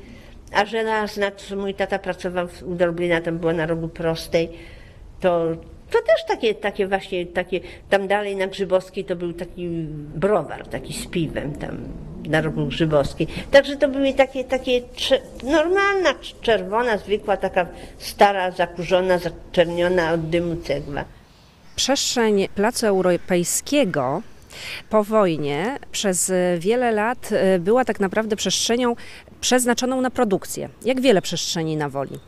a 0.53 0.65
żelazna, 0.65 1.31
co 1.31 1.57
mój 1.57 1.75
tata 1.75 1.99
pracował 1.99 2.49
u 2.67 2.75
Dorblina, 2.75 3.21
tam 3.21 3.39
była 3.39 3.53
na 3.53 3.67
rogu 3.67 3.89
prostej, 3.89 4.49
to, 5.21 5.47
to 5.91 5.99
też 5.99 6.25
takie, 6.29 6.55
takie 6.55 6.87
właśnie, 6.87 7.27
takie, 7.27 7.61
tam 7.91 8.09
dalej 8.09 8.37
na 8.37 8.47
Grzybowskiej 8.47 9.05
to 9.05 9.17
był 9.17 9.33
taki 9.33 9.69
browar, 10.15 10.69
taki 10.69 10.93
z 10.93 11.07
piwem 11.07 11.53
tam 11.53 11.79
na 12.29 12.41
rogu 12.41 12.67
Grzybowskiej. 12.67 13.27
Także 13.51 13.77
to 13.77 13.89
były 13.89 14.13
takie, 14.13 14.45
takie 14.45 14.81
normalna, 15.43 16.15
czerwona, 16.41 16.99
zwykła, 16.99 17.37
taka 17.37 17.67
stara, 17.99 18.51
zakurzona, 18.51 19.19
zaczerniona 19.19 20.13
od 20.13 20.29
dymu 20.29 20.57
cegła. 20.57 21.05
Przestrzeń 21.77 22.49
Placu 22.55 22.87
Europejskiego 22.87 24.23
po 24.91 25.05
wojnie 25.05 25.79
przez 25.93 26.33
wiele 26.59 26.93
lat 26.93 27.29
e, 27.33 27.59
była 27.59 27.85
tak 27.85 28.01
naprawdę 28.01 28.37
przestrzenią 28.37 28.97
przeznaczoną 29.41 30.01
na 30.01 30.11
produkcję, 30.11 30.69
jak 30.85 31.01
wiele 31.01 31.23
przestrzeni 31.23 31.77
na 31.77 31.89
woli. 31.89 32.19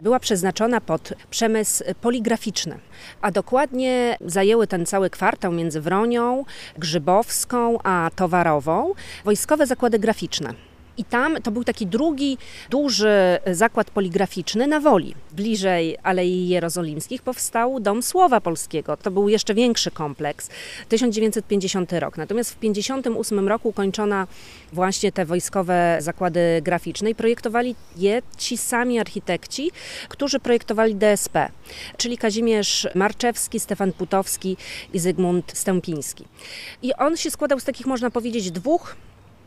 Była 0.00 0.20
przeznaczona 0.20 0.80
pod 0.80 1.12
przemysł 1.30 1.84
poligraficzny, 2.00 2.78
a 3.20 3.30
dokładnie 3.30 4.16
zajęły 4.20 4.66
ten 4.66 4.86
cały 4.86 5.10
kwartał 5.10 5.52
między 5.52 5.80
Wronią, 5.80 6.44
Grzybowską 6.78 7.78
a 7.82 8.10
Towarową 8.16 8.94
wojskowe 9.24 9.66
zakłady 9.66 9.98
graficzne. 9.98 10.73
I 10.98 11.04
tam 11.04 11.42
to 11.42 11.50
był 11.50 11.64
taki 11.64 11.86
drugi 11.86 12.38
duży 12.70 13.38
zakład 13.52 13.90
poligraficzny 13.90 14.66
na 14.66 14.80
Woli. 14.80 15.14
Bliżej 15.32 15.96
Alei 16.02 16.48
Jerozolimskich 16.48 17.22
powstał 17.22 17.80
Dom 17.80 18.02
Słowa 18.02 18.40
Polskiego. 18.40 18.96
To 18.96 19.10
był 19.10 19.28
jeszcze 19.28 19.54
większy 19.54 19.90
kompleks, 19.90 20.50
1950 20.88 21.92
rok. 21.92 22.16
Natomiast 22.16 22.50
w 22.50 22.54
1958 22.54 23.48
roku 23.48 23.72
kończona 23.72 24.26
właśnie 24.72 25.12
te 25.12 25.24
wojskowe 25.24 25.98
zakłady 26.00 26.40
graficzne 26.62 27.10
i 27.10 27.14
projektowali 27.14 27.74
je 27.96 28.22
ci 28.38 28.56
sami 28.56 28.98
architekci, 28.98 29.70
którzy 30.08 30.40
projektowali 30.40 30.94
DSP, 30.94 31.48
czyli 31.96 32.18
Kazimierz 32.18 32.88
Marczewski, 32.94 33.60
Stefan 33.60 33.92
Putowski 33.92 34.56
i 34.92 34.98
Zygmunt 34.98 35.52
Stępiński. 35.54 36.24
I 36.82 36.94
on 36.94 37.16
się 37.16 37.30
składał 37.30 37.60
z 37.60 37.64
takich, 37.64 37.86
można 37.86 38.10
powiedzieć, 38.10 38.50
dwóch 38.50 38.96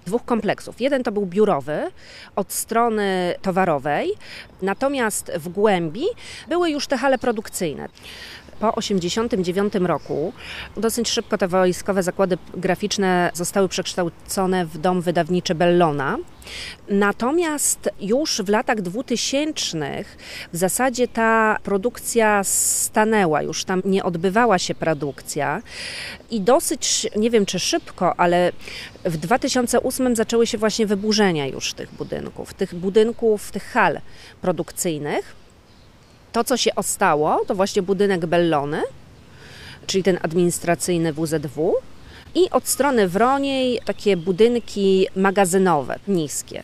dwóch 0.07 0.25
kompleksów. 0.25 0.81
Jeden 0.81 1.03
to 1.03 1.11
był 1.11 1.25
biurowy 1.25 1.91
od 2.35 2.53
strony 2.53 3.35
towarowej, 3.41 4.11
natomiast 4.61 5.31
w 5.35 5.49
głębi 5.49 6.05
były 6.49 6.69
już 6.69 6.87
te 6.87 6.97
hale 6.97 7.17
produkcyjne 7.17 7.89
po 8.59 8.71
1989 8.71 9.87
roku 9.87 10.33
dosyć 10.77 11.09
szybko 11.09 11.37
te 11.37 11.47
wojskowe 11.47 12.03
zakłady 12.03 12.37
graficzne 12.53 13.31
zostały 13.33 13.69
przekształcone 13.69 14.65
w 14.65 14.77
dom 14.77 15.01
wydawniczy 15.01 15.55
Bellona. 15.55 16.17
Natomiast 16.89 17.89
już 17.99 18.41
w 18.41 18.49
latach 18.49 18.81
2000 18.81 19.57
w 20.53 20.57
zasadzie 20.57 21.07
ta 21.07 21.57
produkcja 21.63 22.43
stanęła, 22.43 23.41
już 23.41 23.65
tam 23.65 23.81
nie 23.85 24.03
odbywała 24.03 24.59
się 24.59 24.75
produkcja 24.75 25.61
i 26.31 26.41
dosyć, 26.41 27.07
nie 27.15 27.29
wiem 27.29 27.45
czy 27.45 27.59
szybko, 27.59 28.19
ale 28.19 28.51
w 29.05 29.17
2008 29.17 30.15
zaczęły 30.15 30.47
się 30.47 30.57
właśnie 30.57 30.85
wyburzenia 30.85 31.47
już 31.47 31.73
tych 31.73 31.93
budynków, 31.93 32.53
tych 32.53 32.75
budynków, 32.75 33.51
tych 33.51 33.63
hal 33.63 34.01
produkcyjnych. 34.41 35.46
To, 36.31 36.43
co 36.43 36.57
się 36.57 36.75
ostało, 36.75 37.45
to 37.45 37.55
właśnie 37.55 37.81
budynek 37.81 38.25
Bellony, 38.25 38.81
czyli 39.87 40.03
ten 40.03 40.19
administracyjny 40.21 41.13
WZW, 41.13 41.75
i 42.35 42.49
od 42.49 42.67
strony 42.67 43.07
Wroniej 43.07 43.79
takie 43.85 44.17
budynki 44.17 45.07
magazynowe, 45.15 45.99
niskie. 46.07 46.63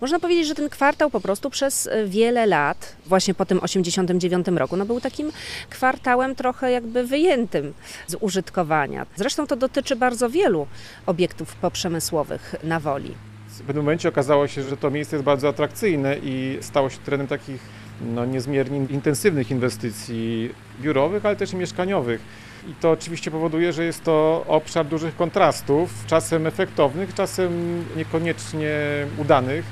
Można 0.00 0.18
powiedzieć, 0.18 0.46
że 0.46 0.54
ten 0.54 0.68
kwartał 0.68 1.10
po 1.10 1.20
prostu 1.20 1.50
przez 1.50 1.88
wiele 2.06 2.46
lat, 2.46 2.96
właśnie 3.06 3.34
po 3.34 3.44
tym 3.46 3.60
89 3.62 4.46
roku, 4.48 4.76
no 4.76 4.86
był 4.86 5.00
takim 5.00 5.32
kwartałem 5.70 6.34
trochę 6.34 6.70
jakby 6.70 7.06
wyjętym 7.06 7.74
z 8.06 8.16
użytkowania. 8.20 9.06
Zresztą 9.16 9.46
to 9.46 9.56
dotyczy 9.56 9.96
bardzo 9.96 10.30
wielu 10.30 10.66
obiektów 11.06 11.54
poprzemysłowych 11.54 12.54
na 12.64 12.80
Woli. 12.80 13.14
W 13.48 13.62
pewnym 13.62 13.84
momencie 13.84 14.08
okazało 14.08 14.48
się, 14.48 14.62
że 14.62 14.76
to 14.76 14.90
miejsce 14.90 15.16
jest 15.16 15.24
bardzo 15.24 15.48
atrakcyjne 15.48 16.16
i 16.22 16.58
stało 16.60 16.90
się 16.90 16.98
terenem 16.98 17.26
takich 17.26 17.60
no, 18.00 18.24
niezmiernie 18.24 18.78
intensywnych 18.78 19.50
inwestycji 19.50 20.50
biurowych, 20.80 21.26
ale 21.26 21.36
też 21.36 21.52
i 21.52 21.56
mieszkaniowych. 21.56 22.20
I 22.68 22.74
to 22.74 22.90
oczywiście 22.90 23.30
powoduje, 23.30 23.72
że 23.72 23.84
jest 23.84 24.04
to 24.04 24.44
obszar 24.48 24.86
dużych 24.86 25.16
kontrastów, 25.16 25.90
czasem 26.06 26.46
efektownych, 26.46 27.14
czasem 27.14 27.84
niekoniecznie 27.96 28.76
udanych. 29.18 29.64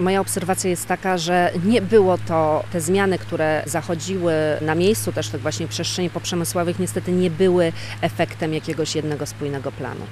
Moja 0.00 0.20
obserwacja 0.20 0.70
jest 0.70 0.86
taka, 0.86 1.18
że 1.18 1.52
nie 1.64 1.82
było 1.82 2.18
to, 2.18 2.64
te 2.72 2.80
zmiany, 2.80 3.18
które 3.18 3.62
zachodziły 3.66 4.34
na 4.60 4.74
miejscu 4.74 5.12
też 5.12 5.28
tych 5.28 5.40
właśnie 5.40 5.68
przestrzeni 5.68 6.10
poprzemysłowych, 6.10 6.78
niestety 6.78 7.12
nie 7.12 7.30
były 7.30 7.72
efektem 8.00 8.54
jakiegoś 8.54 8.94
jednego 8.94 9.26
spójnego 9.26 9.72
planu. 9.72 10.06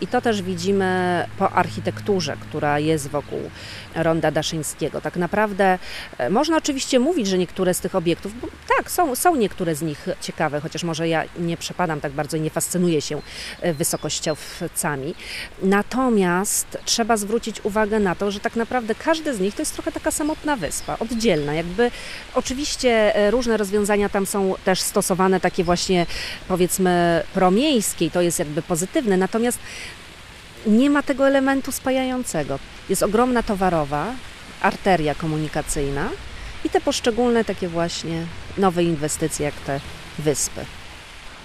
I 0.00 0.06
to 0.06 0.20
też 0.20 0.42
widzimy 0.42 1.24
po 1.38 1.52
architekturze, 1.52 2.36
która 2.40 2.78
jest 2.78 3.08
wokół 3.08 3.40
Ronda 3.96 4.30
Daszyńskiego. 4.30 5.00
Tak 5.00 5.16
naprawdę 5.16 5.78
e, 6.18 6.30
można 6.30 6.56
oczywiście 6.56 6.98
mówić, 6.98 7.26
że 7.26 7.38
niektóre 7.38 7.74
z 7.74 7.80
tych 7.80 7.94
obiektów, 7.94 8.32
tak, 8.76 8.90
są, 8.90 9.14
są 9.14 9.36
niektóre 9.36 9.74
z 9.74 9.82
nich 9.82 10.06
ciekawe, 10.20 10.60
chociaż 10.60 10.84
może 10.84 11.08
ja 11.08 11.24
nie 11.38 11.56
przepadam 11.56 12.00
tak 12.00 12.12
bardzo 12.12 12.36
i 12.36 12.40
nie 12.40 12.50
fascynuję 12.50 13.00
się 13.00 13.22
e, 13.60 13.74
wysokościowcami. 13.74 15.14
Natomiast 15.62 16.78
trzeba 16.84 17.16
zwrócić 17.16 17.64
uwagę 17.64 18.00
na 18.00 18.14
to, 18.14 18.30
że 18.30 18.40
tak 18.40 18.56
naprawdę 18.56 18.94
każdy 18.94 19.34
z 19.34 19.40
nich 19.40 19.54
to 19.54 19.62
jest 19.62 19.74
trochę 19.74 19.92
taka 19.92 20.10
samotna 20.10 20.56
wyspa, 20.56 20.96
oddzielna. 20.98 21.54
Jakby 21.54 21.90
oczywiście 22.34 23.16
e, 23.16 23.30
różne 23.30 23.56
rozwiązania 23.56 24.08
tam 24.08 24.26
są 24.26 24.54
też 24.64 24.80
stosowane, 24.80 25.40
takie 25.40 25.64
właśnie 25.64 26.06
powiedzmy 26.48 27.22
promiejskie, 27.34 28.10
to 28.10 28.22
jest 28.22 28.38
jakby 28.38 28.62
pozytywne, 28.62 29.16
natomiast 29.16 29.58
nie 30.66 30.90
ma 30.90 31.02
tego 31.02 31.28
elementu 31.28 31.72
spajającego. 31.72 32.58
Jest 32.88 33.02
ogromna 33.02 33.42
towarowa, 33.42 34.12
arteria 34.60 35.14
komunikacyjna– 35.14 36.08
i 36.66 36.70
te 36.70 36.80
poszczególne 36.80 37.44
takie 37.44 37.68
właśnie 37.68 38.26
nowe 38.58 38.84
inwestycje, 38.84 39.44
jak 39.46 39.54
te 39.54 39.80
wyspy. 40.18 40.64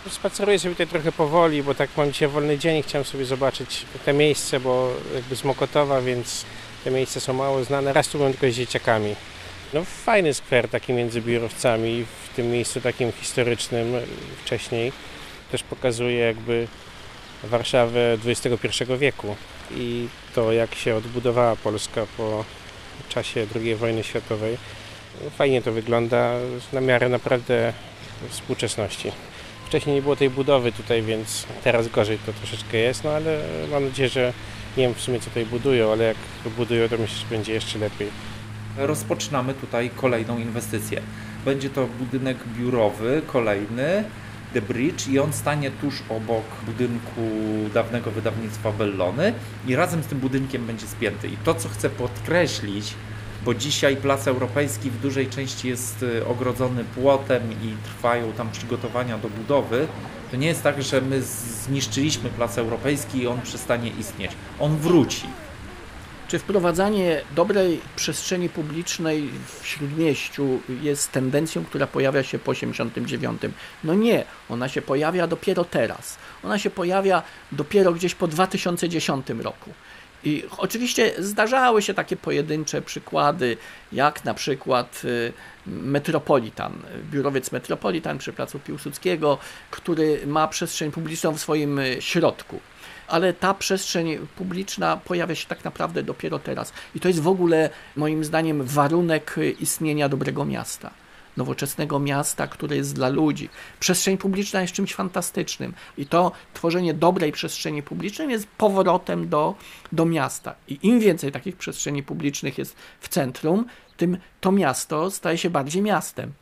Spaceruję 0.09 0.59
sobie 0.59 0.73
tutaj 0.73 0.87
trochę 0.87 1.11
powoli, 1.11 1.63
bo 1.63 1.75
tak 1.75 1.89
mam 1.97 2.11
dzisiaj 2.11 2.29
wolny 2.29 2.57
dzień 2.57 2.77
i 2.77 2.83
chciałem 2.83 3.05
sobie 3.05 3.25
zobaczyć 3.25 3.85
te 4.05 4.13
miejsce, 4.13 4.59
bo 4.59 4.93
jakby 5.15 5.35
z 5.35 5.43
Mokotowa, 5.43 6.01
więc 6.01 6.45
te 6.83 6.91
miejsca 6.91 7.19
są 7.19 7.33
mało 7.33 7.63
znane. 7.63 7.93
Raz 7.93 8.07
tu 8.07 8.17
byłem 8.17 8.33
tylko 8.33 8.51
z 8.51 8.55
dzieciakami. 8.55 9.15
No 9.73 9.83
fajny 9.83 10.33
skwer 10.33 10.69
taki 10.69 10.93
między 10.93 11.21
biurowcami, 11.21 12.05
w 12.31 12.35
tym 12.35 12.51
miejscu 12.51 12.81
takim 12.81 13.11
historycznym 13.11 13.93
wcześniej. 14.45 14.91
Też 15.51 15.63
pokazuje 15.63 16.19
jakby 16.19 16.67
Warszawę 17.43 18.17
XXI 18.25 18.83
wieku 18.99 19.35
i 19.75 20.07
to 20.35 20.51
jak 20.51 20.75
się 20.75 20.95
odbudowała 20.95 21.55
Polska 21.55 22.05
po 22.17 22.45
czasie 23.09 23.47
II 23.55 23.75
wojny 23.75 24.03
światowej. 24.03 24.57
Fajnie 25.37 25.61
to 25.61 25.71
wygląda 25.71 26.33
na 26.73 26.81
miarę 26.81 27.09
naprawdę 27.09 27.73
współczesności. 28.29 29.11
Wcześniej 29.67 29.95
nie 29.95 30.01
było 30.01 30.15
tej 30.15 30.29
budowy 30.29 30.71
tutaj, 30.71 31.01
więc 31.01 31.45
teraz 31.63 31.87
gorzej 31.87 32.17
to 32.25 32.33
troszeczkę 32.33 32.77
jest, 32.77 33.03
no 33.03 33.09
ale 33.09 33.39
mam 33.71 33.85
nadzieję, 33.85 34.09
że 34.09 34.33
nie 34.77 34.83
wiem 34.83 34.93
w 34.93 35.01
sumie 35.01 35.19
co 35.19 35.25
tutaj 35.25 35.45
budują, 35.45 35.91
ale 35.91 36.03
jak 36.03 36.17
budują 36.57 36.89
to 36.89 36.97
myślę, 36.97 37.17
że 37.17 37.25
będzie 37.25 37.53
jeszcze 37.53 37.79
lepiej. 37.79 38.07
Rozpoczynamy 38.77 39.53
tutaj 39.53 39.89
kolejną 39.95 40.37
inwestycję. 40.37 41.01
Będzie 41.45 41.69
to 41.69 41.87
budynek 41.99 42.37
biurowy, 42.57 43.21
kolejny, 43.27 44.03
The 44.53 44.61
Bridge 44.61 45.07
i 45.07 45.19
on 45.19 45.33
stanie 45.33 45.71
tuż 45.71 46.03
obok 46.09 46.43
budynku 46.65 47.21
dawnego 47.73 48.11
wydawnictwa 48.11 48.71
Bellony 48.71 49.33
i 49.67 49.75
razem 49.75 50.03
z 50.03 50.05
tym 50.05 50.19
budynkiem 50.19 50.65
będzie 50.65 50.87
spięty. 50.87 51.27
I 51.27 51.37
to, 51.37 51.55
co 51.55 51.69
chcę 51.69 51.89
podkreślić, 51.89 52.93
bo 53.45 53.53
dzisiaj 53.53 53.97
Plac 53.97 54.27
Europejski 54.27 54.91
w 54.91 55.01
dużej 55.01 55.27
części 55.27 55.67
jest 55.67 56.03
y, 56.03 56.25
ogrodzony 56.25 56.83
płotem 56.83 57.51
i 57.51 57.73
trwają 57.83 58.31
tam 58.31 58.51
przygotowania 58.51 59.17
do 59.17 59.29
budowy, 59.29 59.87
to 60.31 60.37
nie 60.37 60.47
jest 60.47 60.63
tak, 60.63 60.83
że 60.83 61.01
my 61.01 61.21
zniszczyliśmy 61.21 62.29
Plac 62.29 62.57
Europejski 62.57 63.17
i 63.21 63.27
on 63.27 63.41
przestanie 63.41 63.89
istnieć. 63.89 64.31
On 64.59 64.77
wróci. 64.77 65.27
Czy 66.31 66.39
wprowadzanie 66.39 67.21
dobrej 67.35 67.81
przestrzeni 67.95 68.49
publicznej 68.49 69.29
w 69.61 69.67
śródmieściu 69.67 70.59
jest 70.81 71.11
tendencją, 71.11 71.65
która 71.65 71.87
pojawia 71.87 72.23
się 72.23 72.39
po 72.39 72.51
89? 72.51 73.41
No 73.83 73.93
nie, 73.93 74.25
ona 74.49 74.69
się 74.69 74.81
pojawia 74.81 75.27
dopiero 75.27 75.65
teraz. 75.65 76.17
Ona 76.43 76.59
się 76.59 76.69
pojawia 76.69 77.23
dopiero 77.51 77.91
gdzieś 77.91 78.15
po 78.15 78.27
2010 78.27 79.29
roku. 79.29 79.69
I 80.23 80.43
oczywiście 80.57 81.13
zdarzały 81.17 81.81
się 81.81 81.93
takie 81.93 82.15
pojedyncze 82.15 82.81
przykłady, 82.81 83.57
jak 83.91 84.25
na 84.25 84.33
przykład 84.33 85.01
y, 85.05 85.33
Metropolitan, 85.67 86.73
biurowiec 87.11 87.51
Metropolitan 87.51 88.17
przy 88.17 88.33
placu 88.33 88.59
Piłsudskiego, 88.59 89.37
który 89.71 90.27
ma 90.27 90.47
przestrzeń 90.47 90.91
publiczną 90.91 91.31
w 91.31 91.39
swoim 91.39 91.79
y, 91.79 91.97
środku. 91.99 92.59
Ale 93.11 93.33
ta 93.33 93.53
przestrzeń 93.53 94.17
publiczna 94.35 94.97
pojawia 94.97 95.35
się 95.35 95.47
tak 95.47 95.63
naprawdę 95.63 96.03
dopiero 96.03 96.39
teraz. 96.39 96.73
I 96.95 96.99
to 96.99 97.07
jest 97.07 97.19
w 97.19 97.27
ogóle, 97.27 97.69
moim 97.95 98.23
zdaniem, 98.23 98.63
warunek 98.63 99.35
istnienia 99.59 100.09
dobrego 100.09 100.45
miasta 100.45 100.91
nowoczesnego 101.37 101.99
miasta, 101.99 102.47
które 102.47 102.75
jest 102.75 102.95
dla 102.95 103.09
ludzi. 103.09 103.49
Przestrzeń 103.79 104.17
publiczna 104.17 104.61
jest 104.61 104.73
czymś 104.73 104.95
fantastycznym 104.95 105.73
i 105.97 106.05
to 106.05 106.31
tworzenie 106.53 106.93
dobrej 106.93 107.31
przestrzeni 107.31 107.83
publicznej 107.83 108.29
jest 108.29 108.47
powrotem 108.57 109.29
do, 109.29 109.55
do 109.91 110.05
miasta. 110.05 110.55
I 110.67 110.79
im 110.83 110.99
więcej 110.99 111.31
takich 111.31 111.55
przestrzeni 111.55 112.03
publicznych 112.03 112.57
jest 112.57 112.75
w 112.99 113.09
centrum, 113.09 113.65
tym 113.97 114.17
to 114.41 114.51
miasto 114.51 115.11
staje 115.11 115.37
się 115.37 115.49
bardziej 115.49 115.81
miastem. 115.81 116.33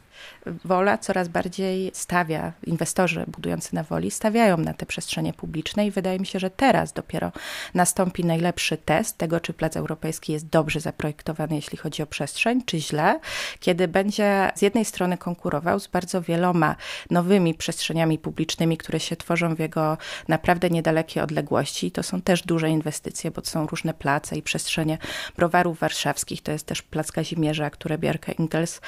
Wola 0.65 0.97
coraz 0.97 1.27
bardziej 1.27 1.91
stawia, 1.93 2.51
inwestorzy 2.63 3.25
budujący 3.27 3.75
na 3.75 3.84
Woli 3.84 4.12
stawiają 4.12 4.58
na 4.58 4.73
te 4.73 4.86
przestrzenie 4.86 5.34
publiczne 5.34 5.88
i 5.88 5.91
wydaje 5.91 6.19
mi 6.19 6.25
się, 6.25 6.39
że 6.39 6.49
teraz 6.49 6.93
dopiero 6.93 7.32
nastąpi 7.73 8.25
najlepszy 8.25 8.77
test 8.77 9.17
tego, 9.17 9.39
czy 9.39 9.53
Plac 9.53 9.77
Europejski 9.77 10.34
jest 10.34 10.47
dobrze 10.47 10.79
zaprojektowany, 10.79 11.55
jeśli 11.55 11.77
chodzi 11.77 12.03
o 12.03 12.05
przestrzeń, 12.05 12.62
czy 12.65 12.79
źle, 12.79 13.19
kiedy 13.60 13.88
będzie 13.88 14.51
z 14.55 14.62
jednej 14.62 14.86
strony 14.86 15.17
konkurował 15.17 15.79
z 15.79 15.88
bardzo 15.88 16.21
wieloma 16.21 16.75
nowymi 17.12 17.53
przestrzeniami 17.53 18.17
publicznymi, 18.17 18.77
które 18.77 18.99
się 18.99 19.15
tworzą 19.15 19.55
w 19.55 19.60
jego 19.60 19.97
naprawdę 20.27 20.69
niedalekiej 20.69 21.23
odległości. 21.23 21.91
To 21.91 22.03
są 22.03 22.21
też 22.21 22.41
duże 22.41 22.69
inwestycje, 22.69 23.32
bo 23.32 23.41
to 23.41 23.49
są 23.49 23.67
różne 23.67 23.93
place 23.93 24.36
i 24.36 24.41
przestrzenie 24.41 24.97
browarów 25.36 25.79
warszawskich. 25.79 26.41
To 26.41 26.51
jest 26.51 26.65
też 26.65 26.82
Plac 26.82 27.12
Kazimierza, 27.12 27.69
które 27.69 27.97
Bierke 27.97 28.32
Ingels 28.32 28.82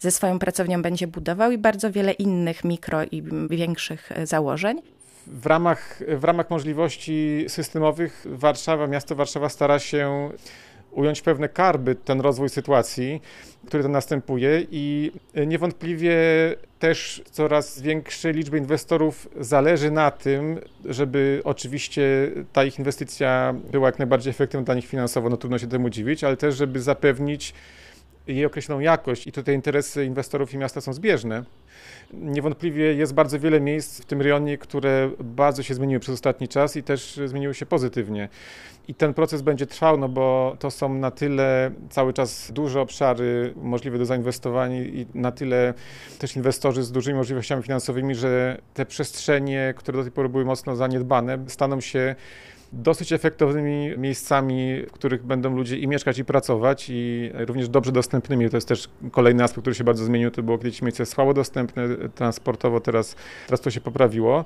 ze 0.00 0.10
swoją 0.10 0.38
pracownią 0.38 0.82
będzie 0.82 1.06
budował 1.06 1.52
i 1.52 1.58
bardzo 1.58 1.92
wiele 1.92 2.12
innych 2.12 2.64
mikro 2.64 3.04
i 3.10 3.22
większych 3.50 4.12
e, 4.12 4.26
założeń. 4.26 4.82
W 5.26 5.46
ramach, 5.46 6.02
w 6.08 6.24
ramach 6.24 6.50
możliwości 6.50 7.44
systemowych 7.48 8.26
Warszawa, 8.30 8.86
miasto 8.86 9.14
Warszawa 9.14 9.48
stara 9.48 9.78
się 9.78 10.30
ująć 10.90 11.22
pewne 11.22 11.48
karby 11.48 11.94
ten 11.94 12.20
rozwój 12.20 12.48
sytuacji, 12.48 13.22
który 13.66 13.82
to 13.82 13.88
następuje 13.88 14.66
i 14.70 15.12
niewątpliwie 15.46 16.16
też 16.78 17.22
coraz 17.30 17.80
większej 17.80 18.34
liczby 18.34 18.58
inwestorów 18.58 19.28
zależy 19.40 19.90
na 19.90 20.10
tym, 20.10 20.58
żeby 20.84 21.40
oczywiście 21.44 22.30
ta 22.52 22.64
ich 22.64 22.78
inwestycja 22.78 23.54
była 23.72 23.88
jak 23.88 23.98
najbardziej 23.98 24.30
efektywna 24.30 24.64
dla 24.64 24.74
nich 24.74 24.86
finansowo, 24.86 25.28
no 25.28 25.36
trudno 25.36 25.58
się 25.58 25.66
temu 25.66 25.90
dziwić, 25.90 26.24
ale 26.24 26.36
też 26.36 26.56
żeby 26.56 26.80
zapewnić 26.80 27.54
jej 28.34 28.46
określoną 28.46 28.80
jakość 28.80 29.26
i 29.26 29.32
tutaj 29.32 29.54
interesy 29.54 30.04
inwestorów 30.04 30.54
i 30.54 30.58
miasta 30.58 30.80
są 30.80 30.92
zbieżne. 30.92 31.44
Niewątpliwie 32.12 32.94
jest 32.94 33.14
bardzo 33.14 33.38
wiele 33.38 33.60
miejsc 33.60 34.02
w 34.02 34.04
tym 34.04 34.22
rejonie, 34.22 34.58
które 34.58 35.10
bardzo 35.20 35.62
się 35.62 35.74
zmieniły 35.74 36.00
przez 36.00 36.14
ostatni 36.14 36.48
czas 36.48 36.76
i 36.76 36.82
też 36.82 37.20
zmieniły 37.26 37.54
się 37.54 37.66
pozytywnie. 37.66 38.28
I 38.88 38.94
ten 38.94 39.14
proces 39.14 39.42
będzie 39.42 39.66
trwał, 39.66 39.96
no 39.98 40.08
bo 40.08 40.56
to 40.58 40.70
są 40.70 40.94
na 40.94 41.10
tyle 41.10 41.70
cały 41.90 42.12
czas 42.12 42.52
duże 42.52 42.80
obszary 42.80 43.54
możliwe 43.56 43.98
do 43.98 44.06
zainwestowania 44.06 44.82
i 44.82 45.06
na 45.14 45.32
tyle 45.32 45.74
też 46.18 46.36
inwestorzy 46.36 46.82
z 46.82 46.92
dużymi 46.92 47.18
możliwościami 47.18 47.62
finansowymi, 47.62 48.14
że 48.14 48.58
te 48.74 48.86
przestrzenie, 48.86 49.74
które 49.76 49.98
do 49.98 50.04
tej 50.04 50.12
pory 50.12 50.28
były 50.28 50.44
mocno 50.44 50.76
zaniedbane, 50.76 51.38
staną 51.46 51.80
się 51.80 52.14
dosyć 52.72 53.12
efektownymi 53.12 53.98
miejscami, 53.98 54.82
w 54.88 54.92
których 54.92 55.22
będą 55.22 55.56
ludzie 55.56 55.76
i 55.76 55.88
mieszkać, 55.88 56.18
i 56.18 56.24
pracować, 56.24 56.86
i 56.90 57.30
również 57.34 57.68
dobrze 57.68 57.92
dostępnymi. 57.92 58.50
To 58.50 58.56
jest 58.56 58.68
też 58.68 58.88
kolejny 59.12 59.44
aspekt, 59.44 59.60
który 59.60 59.74
się 59.74 59.84
bardzo 59.84 60.04
zmienił. 60.04 60.30
To 60.30 60.42
było 60.42 60.58
kiedyś 60.58 60.82
miejsce 60.82 61.06
słabo 61.06 61.34
dostępne 61.34 61.88
transportowo, 62.14 62.80
teraz, 62.80 63.16
teraz 63.46 63.60
to 63.60 63.70
się 63.70 63.80
poprawiło. 63.80 64.44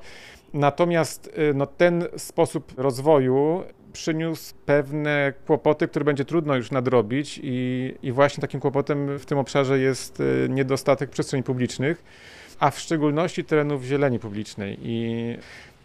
Natomiast 0.54 1.26
y, 1.38 1.54
no, 1.54 1.66
ten 1.66 2.04
sposób 2.16 2.72
rozwoju 2.76 3.62
przyniósł 3.92 4.54
pewne 4.66 5.32
kłopoty, 5.46 5.88
które 5.88 6.04
będzie 6.04 6.24
trudno 6.24 6.56
już 6.56 6.70
nadrobić 6.70 7.40
i, 7.42 7.94
i 8.02 8.12
właśnie 8.12 8.40
takim 8.40 8.60
kłopotem 8.60 9.18
w 9.18 9.26
tym 9.26 9.38
obszarze 9.38 9.78
jest 9.78 10.20
y, 10.20 10.46
niedostatek 10.50 11.10
przestrzeni 11.10 11.42
publicznych, 11.42 12.04
a 12.58 12.70
w 12.70 12.78
szczególności 12.78 13.44
terenów 13.44 13.84
zieleni 13.84 14.18
publicznej. 14.18 14.78
I 14.82 15.36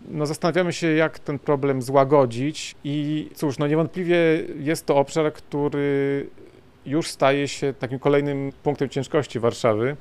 no, 0.08 0.26
zastanawiamy 0.26 0.74
się, 0.74 0.88
jak 0.88 1.20
ten 1.20 1.40
problem 1.40 1.82
złagodzić 1.82 2.76
i 2.84 3.30
cóż, 3.36 3.58
no 3.58 3.68
niewątpliwie 3.68 4.18
jest 4.60 4.86
to 4.86 4.98
obszar, 4.98 5.34
który 5.34 6.28
już 6.86 7.08
staje 7.08 7.48
się 7.48 7.74
takim 7.74 8.00
kolejnym 8.00 8.52
punktem 8.64 8.90
ciężkości 8.90 9.40
Warszawy. 9.40 9.98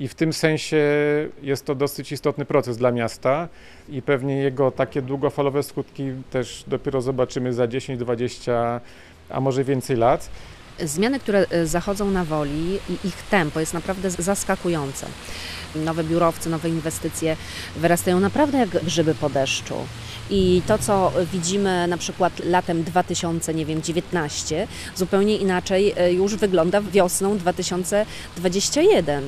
I 0.00 0.08
w 0.08 0.14
tym 0.14 0.32
sensie 0.32 0.86
jest 1.42 1.64
to 1.64 1.74
dosyć 1.74 2.12
istotny 2.12 2.44
proces 2.44 2.76
dla 2.76 2.90
miasta 2.92 3.48
i 3.88 4.02
pewnie 4.02 4.36
jego 4.36 4.70
takie 4.70 5.02
długofalowe 5.02 5.62
skutki 5.62 6.12
też 6.30 6.64
dopiero 6.66 7.00
zobaczymy 7.00 7.52
za 7.52 7.66
10, 7.66 8.00
20, 8.00 8.80
a 9.30 9.40
może 9.40 9.64
więcej 9.64 9.96
lat. 9.96 10.30
Zmiany, 10.80 11.20
które 11.20 11.46
e, 11.50 11.66
zachodzą 11.66 12.10
na 12.10 12.24
woli 12.24 12.78
i 12.88 13.06
ich 13.08 13.22
tempo 13.30 13.60
jest 13.60 13.74
naprawdę 13.74 14.10
zaskakujące 14.10 15.06
nowe 15.74 16.04
biurowce, 16.04 16.50
nowe 16.50 16.68
inwestycje 16.68 17.36
wyrastają 17.76 18.20
naprawdę 18.20 18.58
jak 18.58 18.84
grzyby 18.84 19.14
po 19.14 19.30
deszczu. 19.30 19.74
I 20.30 20.62
to, 20.66 20.78
co 20.78 21.12
widzimy 21.32 21.86
na 21.88 21.96
przykład 21.96 22.32
latem 22.44 22.84
2019, 22.84 24.68
zupełnie 24.96 25.36
inaczej 25.36 25.94
e, 25.96 26.12
już 26.12 26.36
wygląda 26.36 26.80
wiosną 26.80 27.38
2021. 27.38 29.24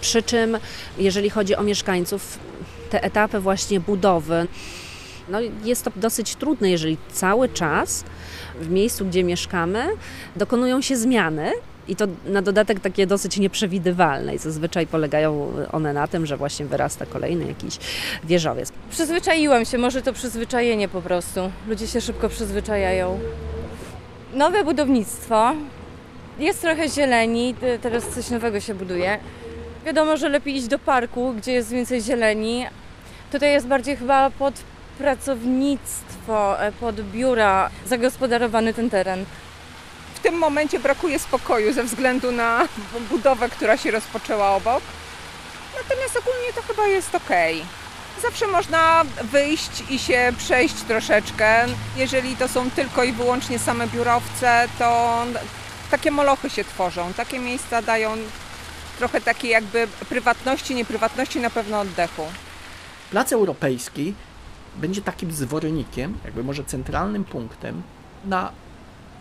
Przy 0.00 0.22
czym, 0.22 0.58
jeżeli 0.98 1.30
chodzi 1.30 1.56
o 1.56 1.62
mieszkańców, 1.62 2.38
te 2.90 3.02
etapy 3.02 3.40
właśnie 3.40 3.80
budowy, 3.80 4.46
no 5.28 5.38
jest 5.64 5.84
to 5.84 5.90
dosyć 5.96 6.34
trudne, 6.34 6.70
jeżeli 6.70 6.96
cały 7.12 7.48
czas 7.48 8.04
w 8.60 8.70
miejscu, 8.70 9.06
gdzie 9.06 9.24
mieszkamy, 9.24 9.88
dokonują 10.36 10.80
się 10.80 10.96
zmiany, 10.96 11.52
i 11.88 11.96
to 11.96 12.06
na 12.26 12.42
dodatek 12.42 12.80
takie 12.80 13.06
dosyć 13.06 13.38
nieprzewidywalne 13.38 14.34
i 14.34 14.38
zazwyczaj 14.38 14.86
polegają 14.86 15.52
one 15.72 15.92
na 15.92 16.08
tym, 16.08 16.26
że 16.26 16.36
właśnie 16.36 16.66
wyrasta 16.66 17.06
kolejny 17.06 17.46
jakiś 17.46 17.78
wieżowiec. 18.24 18.72
Przyzwyczaiłam 18.90 19.64
się, 19.64 19.78
może 19.78 20.02
to 20.02 20.12
przyzwyczajenie 20.12 20.88
po 20.88 21.02
prostu. 21.02 21.50
Ludzie 21.68 21.86
się 21.86 22.00
szybko 22.00 22.28
przyzwyczajają. 22.28 23.20
Nowe 24.34 24.64
budownictwo, 24.64 25.52
jest 26.38 26.60
trochę 26.60 26.88
zieleni, 26.88 27.54
teraz 27.82 28.08
coś 28.08 28.30
nowego 28.30 28.60
się 28.60 28.74
buduje. 28.74 29.18
Wiadomo, 29.86 30.16
że 30.16 30.28
lepiej 30.28 30.56
iść 30.56 30.66
do 30.66 30.78
parku, 30.78 31.34
gdzie 31.36 31.52
jest 31.52 31.70
więcej 31.70 32.02
zieleni, 32.02 32.66
Tutaj 33.32 33.52
jest 33.52 33.66
bardziej 33.66 33.96
chyba 33.96 34.30
pod 34.30 34.54
pracownictwo, 34.98 36.62
e, 36.62 36.72
pod 36.72 37.00
biura 37.00 37.70
zagospodarowany 37.86 38.74
ten 38.74 38.90
teren. 38.90 39.24
Tym 40.26 40.38
momencie 40.38 40.78
brakuje 40.78 41.18
spokoju 41.18 41.72
ze 41.72 41.84
względu 41.84 42.32
na 42.32 42.68
budowę, 43.10 43.48
która 43.48 43.76
się 43.76 43.90
rozpoczęła 43.90 44.50
obok. 44.50 44.82
Natomiast 45.82 46.16
ogólnie 46.16 46.52
to 46.54 46.62
chyba 46.62 46.86
jest 46.86 47.14
ok. 47.14 47.30
Zawsze 48.22 48.46
można 48.46 49.04
wyjść 49.22 49.84
i 49.90 49.98
się 49.98 50.32
przejść 50.38 50.74
troszeczkę. 50.74 51.66
Jeżeli 51.96 52.36
to 52.36 52.48
są 52.48 52.70
tylko 52.70 53.04
i 53.04 53.12
wyłącznie 53.12 53.58
same 53.58 53.86
biurowce, 53.86 54.68
to 54.78 55.16
takie 55.90 56.10
molochy 56.10 56.50
się 56.50 56.64
tworzą. 56.64 57.12
Takie 57.12 57.38
miejsca 57.38 57.82
dają 57.82 58.10
trochę 58.98 59.20
takiej 59.20 59.50
jakby 59.50 59.88
prywatności, 60.08 60.74
nieprywatności, 60.74 61.40
na 61.40 61.50
pewno 61.50 61.80
oddechu. 61.80 62.22
Plac 63.10 63.32
Europejski 63.32 64.14
będzie 64.76 65.02
takim 65.02 65.32
zwornikiem, 65.32 66.18
jakby 66.24 66.44
może 66.44 66.64
centralnym 66.64 67.24
punktem 67.24 67.82
na 68.24 68.52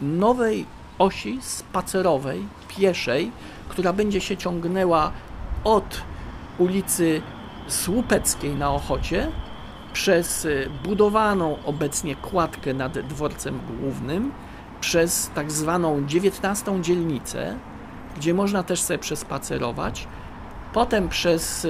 nowej 0.01 0.65
osi 0.99 1.39
spacerowej, 1.41 2.45
pieszej, 2.67 3.31
która 3.69 3.93
będzie 3.93 4.21
się 4.21 4.37
ciągnęła 4.37 5.11
od 5.63 6.01
ulicy 6.57 7.21
Słupeckiej 7.67 8.55
na 8.55 8.71
Ochocie 8.71 9.31
przez 9.93 10.47
budowaną 10.83 11.57
obecnie 11.65 12.15
kładkę 12.15 12.73
nad 12.73 12.99
dworcem 12.99 13.59
głównym, 13.79 14.31
przez 14.81 15.31
tak 15.35 15.51
zwaną 15.51 16.05
19 16.05 16.81
dzielnicę, 16.81 17.57
gdzie 18.17 18.33
można 18.33 18.63
też 18.63 18.81
sobie 18.81 18.99
przespacerować, 18.99 20.07
potem 20.73 21.09
przez 21.09 21.67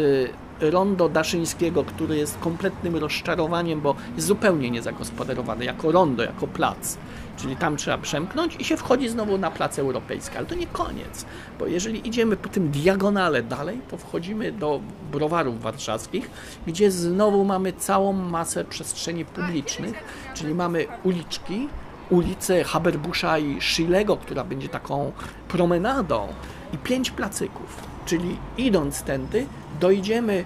rondo 0.60 1.10
Daszyńskiego, 1.10 1.84
który 1.84 2.18
jest 2.18 2.38
kompletnym 2.40 2.96
rozczarowaniem, 2.96 3.82
bo 3.82 3.96
jest 4.16 4.28
zupełnie 4.28 4.72
niezagospodarowany 4.72 5.66
jako 5.66 5.92
rondo, 5.92 6.24
jako 6.24 6.48
plac. 6.48 6.98
Czyli 7.38 7.56
tam 7.56 7.78
trzeba 7.78 7.98
przemknąć 7.98 8.56
i 8.60 8.64
się 8.64 8.78
wchodzi 8.78 9.10
znowu 9.10 9.38
na 9.38 9.52
plac 9.52 9.80
europejski. 9.80 10.38
Ale 10.38 10.46
to 10.46 10.56
nie 10.56 10.68
koniec, 10.68 11.26
bo 11.60 11.68
jeżeli 11.68 12.08
idziemy 12.08 12.38
po 12.38 12.50
tym 12.50 12.72
diagonale 12.72 13.44
dalej, 13.44 13.82
to 13.92 13.98
wchodzimy 13.98 14.52
do 14.52 14.80
browarów 15.12 15.62
warszawskich, 15.62 16.30
gdzie 16.68 16.92
znowu 16.92 17.44
mamy 17.44 17.74
całą 17.74 18.14
masę 18.14 18.66
przestrzeni 18.66 19.26
publicznych, 19.26 19.96
czyli 20.34 20.56
mamy 20.56 20.86
uliczki, 21.04 21.68
ulicę 22.10 22.64
Haberbusza 22.64 23.38
i 23.38 23.62
Schillego, 23.62 24.18
która 24.18 24.44
będzie 24.44 24.70
taką 24.70 25.12
promenadą 25.48 26.28
i 26.74 26.78
pięć 26.78 27.12
placyków. 27.12 27.84
Czyli 28.06 28.38
idąc 28.58 29.02
tędy, 29.02 29.46
dojdziemy 29.80 30.46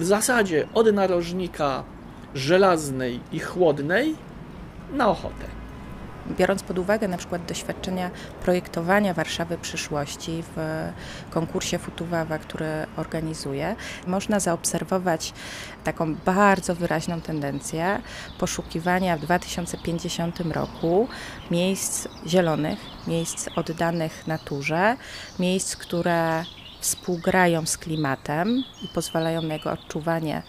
w 0.00 0.04
zasadzie 0.04 0.68
od 0.74 0.92
narożnika 0.92 1.84
żelaznej 2.34 3.20
i 3.32 3.38
chłodnej 3.40 4.16
na 4.92 5.08
ochotę. 5.08 5.44
Biorąc 6.30 6.62
pod 6.62 6.78
uwagę 6.78 7.08
na 7.08 7.16
przykład 7.16 7.44
doświadczenia 7.44 8.10
projektowania 8.42 9.14
Warszawy 9.14 9.58
przyszłości 9.58 10.42
w 10.56 10.58
konkursie 11.30 11.78
Futuwawa, 11.78 12.38
który 12.38 12.66
organizuje, 12.96 13.76
można 14.06 14.40
zaobserwować 14.40 15.32
taką 15.84 16.14
bardzo 16.14 16.74
wyraźną 16.74 17.20
tendencję 17.20 18.02
poszukiwania 18.38 19.16
w 19.16 19.20
2050 19.20 20.40
roku 20.40 21.08
miejsc 21.50 22.08
zielonych, 22.26 22.78
miejsc 23.06 23.48
oddanych 23.56 24.26
naturze, 24.26 24.96
miejsc, 25.38 25.76
które 25.76 26.44
współgrają 26.84 27.66
z 27.66 27.78
klimatem 27.78 28.64
i 28.82 28.88
pozwalają 28.88 29.42
na 29.42 29.54
jego 29.54 29.70
odczuwanie, 29.72 30.42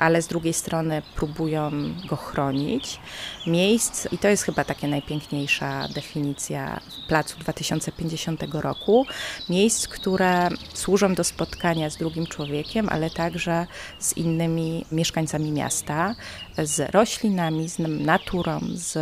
ale 0.00 0.22
z 0.22 0.26
drugiej 0.26 0.52
strony 0.52 1.02
próbują 1.14 1.70
go 2.08 2.16
chronić. 2.16 3.00
Miejsc, 3.46 4.12
i 4.12 4.18
to 4.18 4.28
jest 4.28 4.42
chyba 4.42 4.64
taka 4.64 4.86
najpiękniejsza 4.86 5.88
definicja 5.94 6.80
placu 7.08 7.38
2050 7.38 8.42
roku, 8.52 9.06
miejsc, 9.48 9.88
które 9.88 10.48
służą 10.74 11.14
do 11.14 11.24
spotkania 11.24 11.90
z 11.90 11.96
drugim 11.96 12.26
człowiekiem, 12.26 12.88
ale 12.88 13.10
także 13.10 13.66
z 13.98 14.16
innymi 14.16 14.84
mieszkańcami 14.92 15.52
miasta, 15.52 16.14
z 16.58 16.90
roślinami, 16.90 17.68
z 17.68 17.78
naturą, 17.78 18.60
z, 18.74 18.92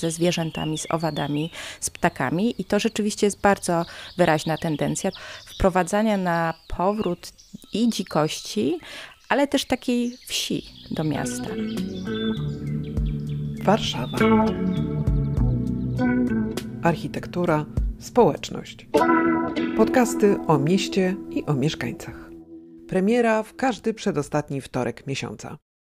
ze 0.00 0.10
zwierzętami, 0.10 0.78
z 0.78 0.86
owadami, 0.90 1.50
z 1.80 1.90
ptakami. 1.90 2.54
I 2.58 2.64
to 2.64 2.80
rzeczywiście 2.80 3.26
jest 3.26 3.40
bardzo 3.40 3.86
wyraźna 4.16 4.58
tendencja 4.58 5.10
wprowadzania 5.46 6.16
na 6.16 6.54
powrót 6.68 7.32
i 7.72 7.88
dzikości, 7.88 8.78
ale 9.34 9.46
też 9.46 9.64
takiej 9.64 10.16
wsi 10.16 10.64
do 10.90 11.04
miasta. 11.04 11.48
Warszawa. 13.62 14.18
Architektura, 16.82 17.66
społeczność. 17.98 18.86
Podcasty 19.76 20.36
o 20.46 20.58
mieście 20.58 21.16
i 21.30 21.44
o 21.44 21.54
mieszkańcach. 21.54 22.30
Premiera 22.88 23.42
w 23.42 23.54
każdy 23.54 23.94
przedostatni 23.94 24.60
wtorek 24.60 25.06
miesiąca. 25.06 25.58